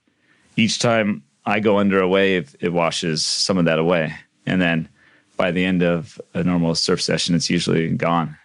each 0.57 0.79
time 0.79 1.23
I 1.47 1.61
go 1.61 1.79
under 1.79 2.01
a 2.01 2.09
wave, 2.09 2.55
it 2.61 2.73
washes 2.73 3.25
some 3.25 3.57
of 3.57 3.65
that 3.65 3.79
away. 3.79 4.15
And 4.45 4.61
then 4.61 4.89
by 5.37 5.51
the 5.51 5.65
end 5.65 5.83
of 5.83 6.21
a 6.35 6.45
normal 6.45 6.75
surf 6.75 7.01
session, 7.01 7.35
it's 7.35 7.49
usually 7.49 7.89
gone. 7.95 8.37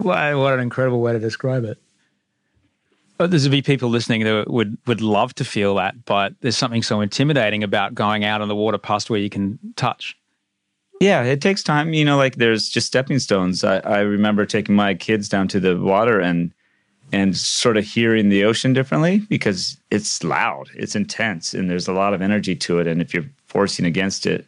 Wow, 0.00 0.40
what 0.40 0.54
an 0.54 0.60
incredible 0.60 1.00
way 1.00 1.12
to 1.12 1.20
describe 1.20 1.64
it. 1.64 1.78
But 3.16 3.30
there's 3.30 3.46
be 3.48 3.62
people 3.62 3.90
listening 3.90 4.24
that 4.24 4.50
would 4.50 4.78
would 4.86 5.02
love 5.02 5.34
to 5.36 5.44
feel 5.44 5.74
that, 5.76 6.04
but 6.04 6.34
there's 6.40 6.56
something 6.56 6.82
so 6.82 7.00
intimidating 7.00 7.62
about 7.62 7.94
going 7.94 8.24
out 8.24 8.40
on 8.40 8.48
the 8.48 8.56
water 8.56 8.78
past 8.78 9.10
where 9.10 9.20
you 9.20 9.30
can 9.30 9.58
touch. 9.76 10.16
Yeah, 11.00 11.22
it 11.22 11.40
takes 11.40 11.62
time. 11.62 11.94
You 11.94 12.04
know, 12.04 12.18
like 12.18 12.36
there's 12.36 12.68
just 12.68 12.86
stepping 12.86 13.18
stones. 13.18 13.64
I, 13.64 13.78
I 13.78 14.00
remember 14.00 14.44
taking 14.44 14.74
my 14.74 14.94
kids 14.94 15.28
down 15.28 15.48
to 15.48 15.60
the 15.60 15.78
water 15.78 16.20
and 16.20 16.52
and 17.12 17.36
sort 17.36 17.76
of 17.76 17.84
hearing 17.84 18.28
the 18.28 18.44
ocean 18.44 18.72
differently 18.72 19.18
because 19.28 19.76
it's 19.90 20.22
loud, 20.22 20.68
it's 20.74 20.94
intense, 20.94 21.54
and 21.54 21.68
there's 21.68 21.88
a 21.88 21.92
lot 21.92 22.14
of 22.14 22.22
energy 22.22 22.54
to 22.54 22.78
it. 22.78 22.86
And 22.86 23.00
if 23.00 23.12
you're 23.12 23.28
forcing 23.46 23.84
against 23.84 24.26
it, 24.26 24.46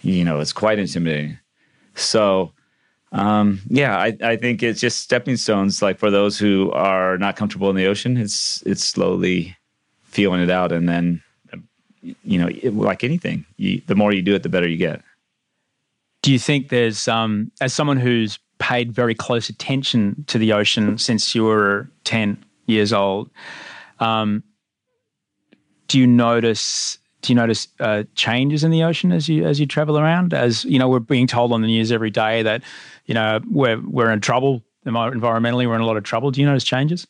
you 0.00 0.24
know, 0.24 0.40
it's 0.40 0.52
quite 0.52 0.78
intimidating. 0.78 1.38
So 1.96 2.52
um, 3.12 3.60
yeah, 3.68 3.98
I, 3.98 4.16
I 4.22 4.36
think 4.36 4.62
it's 4.62 4.80
just 4.80 5.00
stepping 5.00 5.36
stones. 5.36 5.82
Like 5.82 5.98
for 5.98 6.10
those 6.10 6.38
who 6.38 6.70
are 6.70 7.18
not 7.18 7.36
comfortable 7.36 7.68
in 7.68 7.76
the 7.76 7.86
ocean, 7.86 8.16
it's 8.16 8.62
it's 8.62 8.84
slowly 8.84 9.56
feeling 10.04 10.40
it 10.40 10.50
out, 10.50 10.70
and 10.70 10.88
then 10.88 11.22
you 12.22 12.38
know, 12.38 12.48
it, 12.48 12.74
like 12.74 13.04
anything, 13.04 13.44
you, 13.56 13.82
the 13.86 13.94
more 13.94 14.12
you 14.12 14.22
do 14.22 14.34
it, 14.34 14.42
the 14.42 14.48
better 14.48 14.68
you 14.68 14.76
get. 14.76 15.02
Do 16.22 16.32
you 16.32 16.38
think 16.38 16.68
there's, 16.68 17.08
um, 17.08 17.50
as 17.60 17.72
someone 17.72 17.96
who's 17.96 18.38
paid 18.58 18.92
very 18.92 19.14
close 19.14 19.48
attention 19.48 20.24
to 20.26 20.38
the 20.38 20.52
ocean 20.52 20.98
since 20.98 21.34
you 21.34 21.44
were 21.44 21.90
ten 22.04 22.42
years 22.66 22.92
old, 22.92 23.30
um, 24.00 24.42
do 25.88 25.98
you 25.98 26.06
notice 26.06 26.98
do 27.22 27.32
you 27.32 27.36
notice 27.36 27.68
uh, 27.80 28.04
changes 28.14 28.64
in 28.64 28.70
the 28.70 28.82
ocean 28.82 29.12
as 29.12 29.28
you 29.28 29.46
as 29.46 29.60
you 29.60 29.66
travel 29.66 29.98
around? 29.98 30.32
As 30.32 30.64
you 30.64 30.78
know, 30.78 30.88
we're 30.88 31.00
being 31.00 31.26
told 31.26 31.52
on 31.52 31.60
the 31.60 31.66
news 31.66 31.92
every 31.92 32.10
day 32.10 32.42
that 32.42 32.62
you 33.06 33.14
know 33.14 33.40
we're 33.50 33.80
we're 33.80 34.10
in 34.10 34.20
trouble 34.20 34.62
environmentally. 34.86 35.66
We're 35.66 35.74
in 35.74 35.80
a 35.80 35.86
lot 35.86 35.96
of 35.96 36.04
trouble. 36.04 36.30
Do 36.30 36.40
you 36.40 36.46
notice 36.46 36.64
changes? 36.64 37.06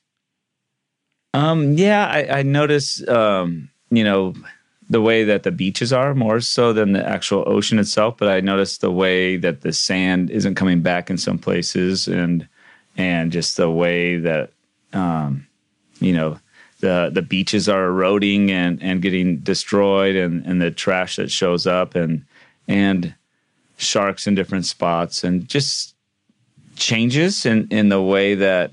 Um, 1.34 1.74
yeah, 1.74 2.06
I, 2.06 2.38
I 2.38 2.42
notice. 2.42 3.06
Um, 3.08 3.70
you 3.90 4.04
know, 4.04 4.34
the 4.90 5.00
way 5.00 5.22
that 5.22 5.44
the 5.44 5.52
beaches 5.52 5.92
are 5.92 6.14
more 6.14 6.40
so 6.40 6.72
than 6.72 6.92
the 6.92 7.08
actual 7.08 7.44
ocean 7.46 7.78
itself. 7.78 8.16
But 8.18 8.28
I 8.28 8.40
notice 8.40 8.78
the 8.78 8.90
way 8.90 9.36
that 9.36 9.60
the 9.60 9.72
sand 9.72 10.30
isn't 10.30 10.56
coming 10.56 10.82
back 10.82 11.08
in 11.08 11.16
some 11.16 11.38
places, 11.38 12.08
and 12.08 12.46
and 12.96 13.30
just 13.30 13.56
the 13.56 13.70
way 13.70 14.16
that 14.16 14.50
um, 14.92 15.46
you 16.00 16.12
know 16.12 16.38
the 16.80 17.10
the 17.14 17.22
beaches 17.22 17.68
are 17.68 17.86
eroding 17.86 18.50
and 18.50 18.82
and 18.82 19.00
getting 19.00 19.38
destroyed 19.38 20.16
and 20.16 20.44
and 20.44 20.60
the 20.60 20.72
trash 20.72 21.16
that 21.16 21.30
shows 21.30 21.66
up 21.68 21.94
and 21.94 22.24
and 22.66 23.14
sharks 23.76 24.26
in 24.26 24.34
different 24.34 24.66
spots 24.66 25.22
and 25.22 25.48
just 25.48 25.94
changes 26.74 27.46
in 27.46 27.68
in 27.70 27.90
the 27.90 28.02
way 28.02 28.34
that 28.34 28.72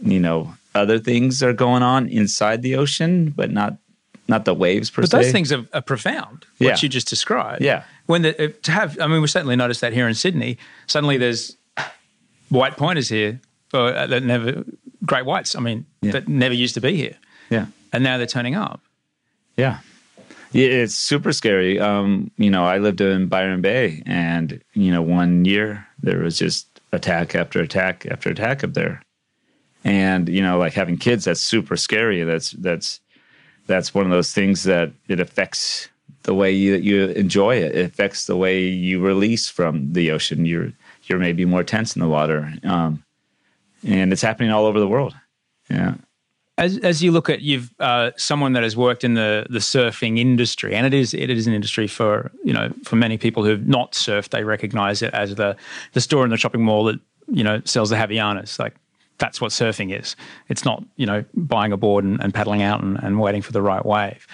you 0.00 0.20
know 0.20 0.54
other 0.74 0.98
things 0.98 1.42
are 1.42 1.52
going 1.52 1.82
on 1.82 2.08
inside 2.08 2.62
the 2.62 2.76
ocean 2.76 3.30
but 3.30 3.50
not 3.50 3.78
not 4.28 4.44
the 4.44 4.54
waves 4.54 4.90
per 4.90 5.02
but 5.02 5.10
se. 5.10 5.16
those 5.18 5.32
things 5.32 5.52
are, 5.52 5.64
are 5.72 5.82
profound 5.82 6.46
what 6.58 6.66
Yeah. 6.68 6.76
you 6.80 6.88
just 6.88 7.08
described 7.08 7.62
Yeah. 7.62 7.84
when 8.06 8.22
the, 8.22 8.48
to 8.62 8.70
have 8.72 8.98
i 9.00 9.06
mean 9.06 9.20
we 9.20 9.26
certainly 9.28 9.56
noticed 9.56 9.80
that 9.80 9.92
here 9.92 10.08
in 10.08 10.14
sydney 10.14 10.56
suddenly 10.86 11.16
there's 11.18 11.56
white 12.48 12.76
pointers 12.76 13.08
here 13.08 13.40
or 13.72 13.94
uh, 13.94 14.06
that 14.06 14.22
never 14.22 14.64
great 15.04 15.24
whites 15.26 15.54
i 15.56 15.60
mean 15.60 15.86
Yeah. 16.02 16.12
that 16.12 16.28
never 16.28 16.54
used 16.54 16.74
to 16.74 16.80
be 16.80 16.96
here 16.96 17.16
yeah 17.50 17.66
and 17.92 18.02
now 18.04 18.16
they're 18.18 18.26
turning 18.26 18.54
up 18.54 18.80
Yeah. 19.56 19.78
Yeah, 20.52 20.68
it's 20.68 20.94
super 20.94 21.32
scary. 21.32 21.80
Um, 21.80 22.30
you 22.36 22.48
know, 22.48 22.64
I 22.64 22.78
lived 22.78 23.00
in 23.00 23.26
Byron 23.26 23.60
Bay 23.60 24.04
and, 24.06 24.62
you 24.74 24.92
know, 24.92 25.02
one 25.02 25.44
year 25.44 25.84
there 26.00 26.20
was 26.20 26.38
just 26.38 26.80
attack 26.92 27.34
after 27.34 27.58
attack 27.60 28.06
after 28.08 28.30
attack 28.30 28.62
up 28.62 28.74
there. 28.74 29.02
And, 29.82 30.28
you 30.28 30.40
know, 30.42 30.56
like 30.58 30.72
having 30.72 30.96
kids, 30.96 31.24
that's 31.24 31.40
super 31.40 31.76
scary. 31.76 32.22
That's 32.22 32.52
that's 32.52 33.00
that's 33.66 33.94
one 33.94 34.04
of 34.04 34.10
those 34.10 34.32
things 34.32 34.64
that 34.64 34.92
it 35.08 35.20
affects 35.20 35.88
the 36.24 36.34
way 36.34 36.50
you 36.50 36.76
you 36.76 37.06
enjoy 37.08 37.56
it. 37.56 37.74
It 37.76 37.86
affects 37.86 38.26
the 38.26 38.36
way 38.36 38.62
you 38.62 39.00
release 39.00 39.48
from 39.48 39.92
the 39.92 40.10
ocean. 40.10 40.44
You're 40.44 40.72
you're 41.04 41.18
maybe 41.18 41.44
more 41.44 41.62
tense 41.62 41.94
in 41.94 42.00
the 42.00 42.08
water. 42.08 42.52
Um, 42.64 43.04
and 43.86 44.12
it's 44.12 44.22
happening 44.22 44.50
all 44.50 44.64
over 44.64 44.80
the 44.80 44.88
world. 44.88 45.14
Yeah. 45.68 45.94
As 46.56 46.78
as 46.78 47.02
you 47.02 47.10
look 47.10 47.28
at 47.28 47.40
you've 47.40 47.74
uh, 47.80 48.12
someone 48.16 48.52
that 48.52 48.62
has 48.62 48.76
worked 48.76 49.04
in 49.04 49.14
the 49.14 49.46
the 49.50 49.58
surfing 49.58 50.18
industry, 50.18 50.74
and 50.74 50.86
it 50.86 50.94
is 50.94 51.12
it 51.12 51.28
is 51.28 51.46
an 51.46 51.52
industry 51.52 51.86
for 51.86 52.30
you 52.44 52.52
know 52.52 52.72
for 52.84 52.96
many 52.96 53.18
people 53.18 53.44
who've 53.44 53.66
not 53.66 53.92
surfed, 53.92 54.30
they 54.30 54.44
recognise 54.44 55.02
it 55.02 55.12
as 55.14 55.34
the 55.34 55.56
the 55.92 56.00
store 56.00 56.24
in 56.24 56.30
the 56.30 56.36
shopping 56.36 56.62
mall 56.62 56.84
that 56.84 57.00
you 57.26 57.42
know 57.42 57.60
sells 57.64 57.90
the 57.90 57.96
Havaianas. 57.96 58.58
Like 58.58 58.76
that's 59.18 59.40
what 59.40 59.50
surfing 59.50 59.98
is. 59.98 60.16
It's 60.48 60.64
not 60.64 60.84
you 60.96 61.06
know 61.06 61.24
buying 61.34 61.72
a 61.72 61.76
board 61.76 62.04
and, 62.04 62.20
and 62.20 62.32
paddling 62.32 62.62
out 62.62 62.82
and, 62.82 62.98
and 63.02 63.20
waiting 63.20 63.42
for 63.42 63.52
the 63.52 63.62
right 63.62 63.84
wave. 63.84 64.26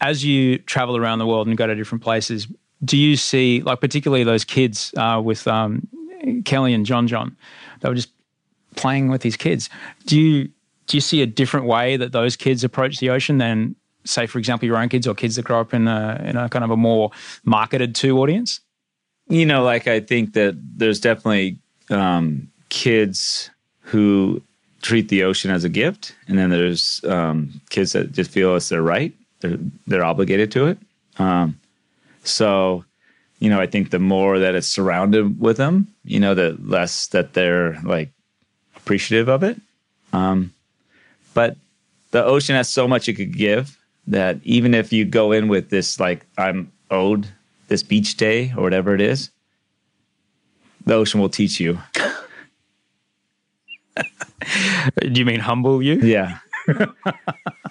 As 0.00 0.24
you 0.24 0.58
travel 0.58 0.96
around 0.96 1.18
the 1.18 1.26
world 1.26 1.46
and 1.46 1.56
go 1.56 1.66
to 1.66 1.74
different 1.74 2.02
places, 2.02 2.48
do 2.84 2.96
you 2.96 3.16
see 3.16 3.62
like 3.62 3.80
particularly 3.80 4.24
those 4.24 4.44
kids 4.44 4.92
uh, 4.96 5.20
with 5.24 5.46
um, 5.46 5.86
Kelly 6.44 6.74
and 6.74 6.84
John 6.84 7.06
John? 7.06 7.36
They 7.80 7.88
were 7.88 7.94
just 7.94 8.10
playing 8.76 9.08
with 9.08 9.22
these 9.22 9.36
kids. 9.36 9.70
Do 10.06 10.20
you 10.20 10.50
do 10.86 10.96
you 10.96 11.00
see 11.00 11.22
a 11.22 11.26
different 11.26 11.66
way 11.66 11.96
that 11.96 12.12
those 12.12 12.36
kids 12.36 12.62
approach 12.62 12.98
the 12.98 13.08
ocean 13.08 13.38
than, 13.38 13.74
say, 14.04 14.26
for 14.26 14.38
example, 14.38 14.66
your 14.66 14.76
own 14.76 14.90
kids 14.90 15.06
or 15.06 15.14
kids 15.14 15.36
that 15.36 15.44
grow 15.44 15.60
up 15.60 15.72
in 15.72 15.88
a 15.88 16.22
in 16.24 16.36
a 16.36 16.48
kind 16.48 16.64
of 16.64 16.70
a 16.70 16.76
more 16.76 17.10
marketed 17.44 17.94
to 17.96 18.18
audience? 18.18 18.60
you 19.28 19.46
know, 19.46 19.62
like 19.62 19.86
I 19.86 20.00
think 20.00 20.34
that 20.34 20.56
there's 20.76 21.00
definitely 21.00 21.58
um, 21.90 22.48
kids 22.68 23.50
who 23.84 24.42
treat 24.82 25.08
the 25.08 25.22
ocean 25.22 25.50
as 25.50 25.64
a 25.64 25.68
gift, 25.68 26.14
and 26.28 26.38
then 26.38 26.50
there's 26.50 27.02
um, 27.04 27.60
kids 27.70 27.92
that 27.92 28.12
just 28.12 28.30
feel 28.30 28.56
it's 28.56 28.68
their 28.68 28.82
right; 28.82 29.12
they're 29.40 29.58
they're 29.86 30.04
obligated 30.04 30.50
to 30.52 30.66
it. 30.66 30.78
Um, 31.18 31.58
so, 32.24 32.84
you 33.38 33.50
know, 33.50 33.60
I 33.60 33.66
think 33.66 33.90
the 33.90 33.98
more 33.98 34.38
that 34.38 34.54
it's 34.54 34.66
surrounded 34.66 35.40
with 35.40 35.56
them, 35.56 35.88
you 36.04 36.18
know, 36.18 36.34
the 36.34 36.56
less 36.62 37.08
that 37.08 37.34
they're 37.34 37.80
like 37.82 38.10
appreciative 38.76 39.28
of 39.28 39.42
it. 39.42 39.60
Um, 40.12 40.52
but 41.34 41.56
the 42.10 42.24
ocean 42.24 42.54
has 42.54 42.68
so 42.68 42.86
much 42.86 43.08
it 43.08 43.14
could 43.14 43.36
give 43.36 43.78
that 44.06 44.38
even 44.44 44.74
if 44.74 44.92
you 44.92 45.04
go 45.04 45.32
in 45.32 45.48
with 45.48 45.70
this 45.70 45.98
like 45.98 46.26
I'm 46.36 46.70
owed 46.90 47.28
this 47.68 47.82
beach 47.82 48.16
day 48.16 48.52
or 48.56 48.62
whatever 48.62 48.94
it 48.94 49.00
is, 49.00 49.30
the 50.84 50.94
ocean 50.94 51.20
will 51.20 51.28
teach 51.28 51.60
you. 51.60 51.78
Do 55.00 55.20
you 55.20 55.24
mean 55.24 55.40
humble 55.40 55.82
you? 55.82 55.94
Yeah. 55.94 56.38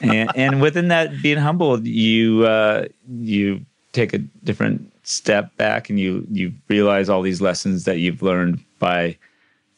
and 0.01 0.29
and 0.35 0.61
within 0.61 0.89
that 0.89 1.21
being 1.21 1.37
humble, 1.37 1.79
you 1.85 2.45
uh, 2.45 2.85
you 3.07 3.65
take 3.91 4.13
a 4.13 4.19
different 4.19 4.91
step 5.03 5.55
back 5.57 5.89
and 5.89 5.99
you 5.99 6.25
you 6.31 6.53
realize 6.67 7.09
all 7.09 7.21
these 7.21 7.41
lessons 7.41 7.85
that 7.85 7.99
you've 7.99 8.21
learned 8.21 8.63
by 8.79 9.17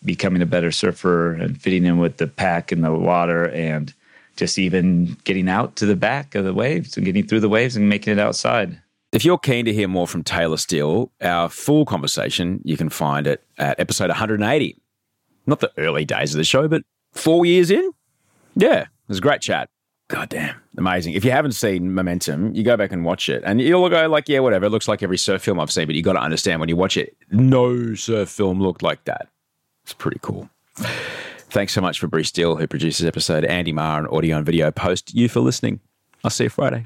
becoming 0.04 0.42
a 0.42 0.46
better 0.46 0.72
surfer 0.72 1.34
and 1.34 1.60
fitting 1.62 1.86
in 1.86 1.98
with 1.98 2.18
the 2.18 2.28
pack 2.28 2.72
and 2.72 2.84
the 2.84 2.92
water 2.92 3.50
and 3.50 3.94
just 4.36 4.60
even 4.60 5.18
getting 5.24 5.50
out 5.50 5.76
to 5.78 5.86
the 5.86 5.96
back 5.96 6.36
of 6.36 6.44
the 6.44 6.54
waves 6.54 6.96
and 6.96 7.06
getting 7.06 7.26
through 7.26 7.40
the 7.40 7.50
waves 7.50 7.76
and 7.76 7.90
making 7.90 8.14
it 8.14 8.20
outside. 8.20 8.80
If 9.12 9.24
you're 9.24 9.38
keen 9.38 9.66
to 9.66 9.74
hear 9.74 9.88
more 9.88 10.08
from 10.08 10.24
Taylor 10.24 10.58
Steele, 10.58 11.10
our 11.22 11.48
full 11.50 11.86
conversation, 11.86 12.62
you 12.66 12.76
can 12.76 12.90
find 12.90 13.28
it 13.28 13.44
at 13.58 13.80
episode 13.80 14.10
180. 14.10 14.78
Not 15.46 15.60
the 15.60 15.72
early 15.78 16.06
days 16.06 16.34
of 16.34 16.38
the 16.38 16.44
show, 16.44 16.68
but 16.68 16.84
four 17.14 17.46
years 17.46 17.72
in. 17.72 17.92
Yeah, 18.56 18.82
it 18.82 18.88
was 19.08 19.20
a 19.20 19.22
great 19.22 19.42
chat. 19.42 19.70
God 20.08 20.30
damn, 20.30 20.56
amazing. 20.78 21.14
If 21.14 21.26
you 21.26 21.32
haven't 21.32 21.54
seen 21.54 21.94
Momentum, 21.94 22.54
you 22.54 22.64
go 22.64 22.78
back 22.78 22.92
and 22.92 23.04
watch 23.04 23.28
it. 23.28 23.42
And 23.46 23.60
you'll 23.60 23.90
go 23.90 24.08
like, 24.08 24.30
yeah, 24.30 24.40
whatever. 24.40 24.66
It 24.66 24.70
looks 24.70 24.88
like 24.88 25.02
every 25.02 25.18
surf 25.18 25.42
film 25.42 25.60
I've 25.60 25.72
seen, 25.72 25.88
but 25.88 25.96
you 25.96 26.04
got 26.04 26.14
to 26.14 26.22
understand 26.22 26.60
when 26.60 26.70
you 26.70 26.76
watch 26.76 26.96
it, 26.96 27.18
no 27.32 27.96
surf 27.96 28.30
film 28.30 28.62
looked 28.62 28.84
like 28.84 29.04
that. 29.06 29.30
It's 29.84 29.94
pretty 29.94 30.20
cool. 30.22 30.50
Thanks 31.50 31.74
so 31.74 31.82
much 31.82 32.00
for 32.00 32.08
Bruce 32.08 32.30
Steele, 32.30 32.56
who 32.56 32.68
produces 32.68 33.00
this 33.00 33.08
episode, 33.08 33.46
Andy 33.46 33.72
Marr, 33.72 34.00
and 34.00 34.08
audio 34.10 34.38
and 34.38 34.46
video 34.46 34.72
post. 34.72 35.14
You 35.16 35.28
for 35.28 35.40
listening. 35.40 35.80
I'll 36.24 36.30
see 36.30 36.46
you 36.46 36.50
Friday. 36.50 36.86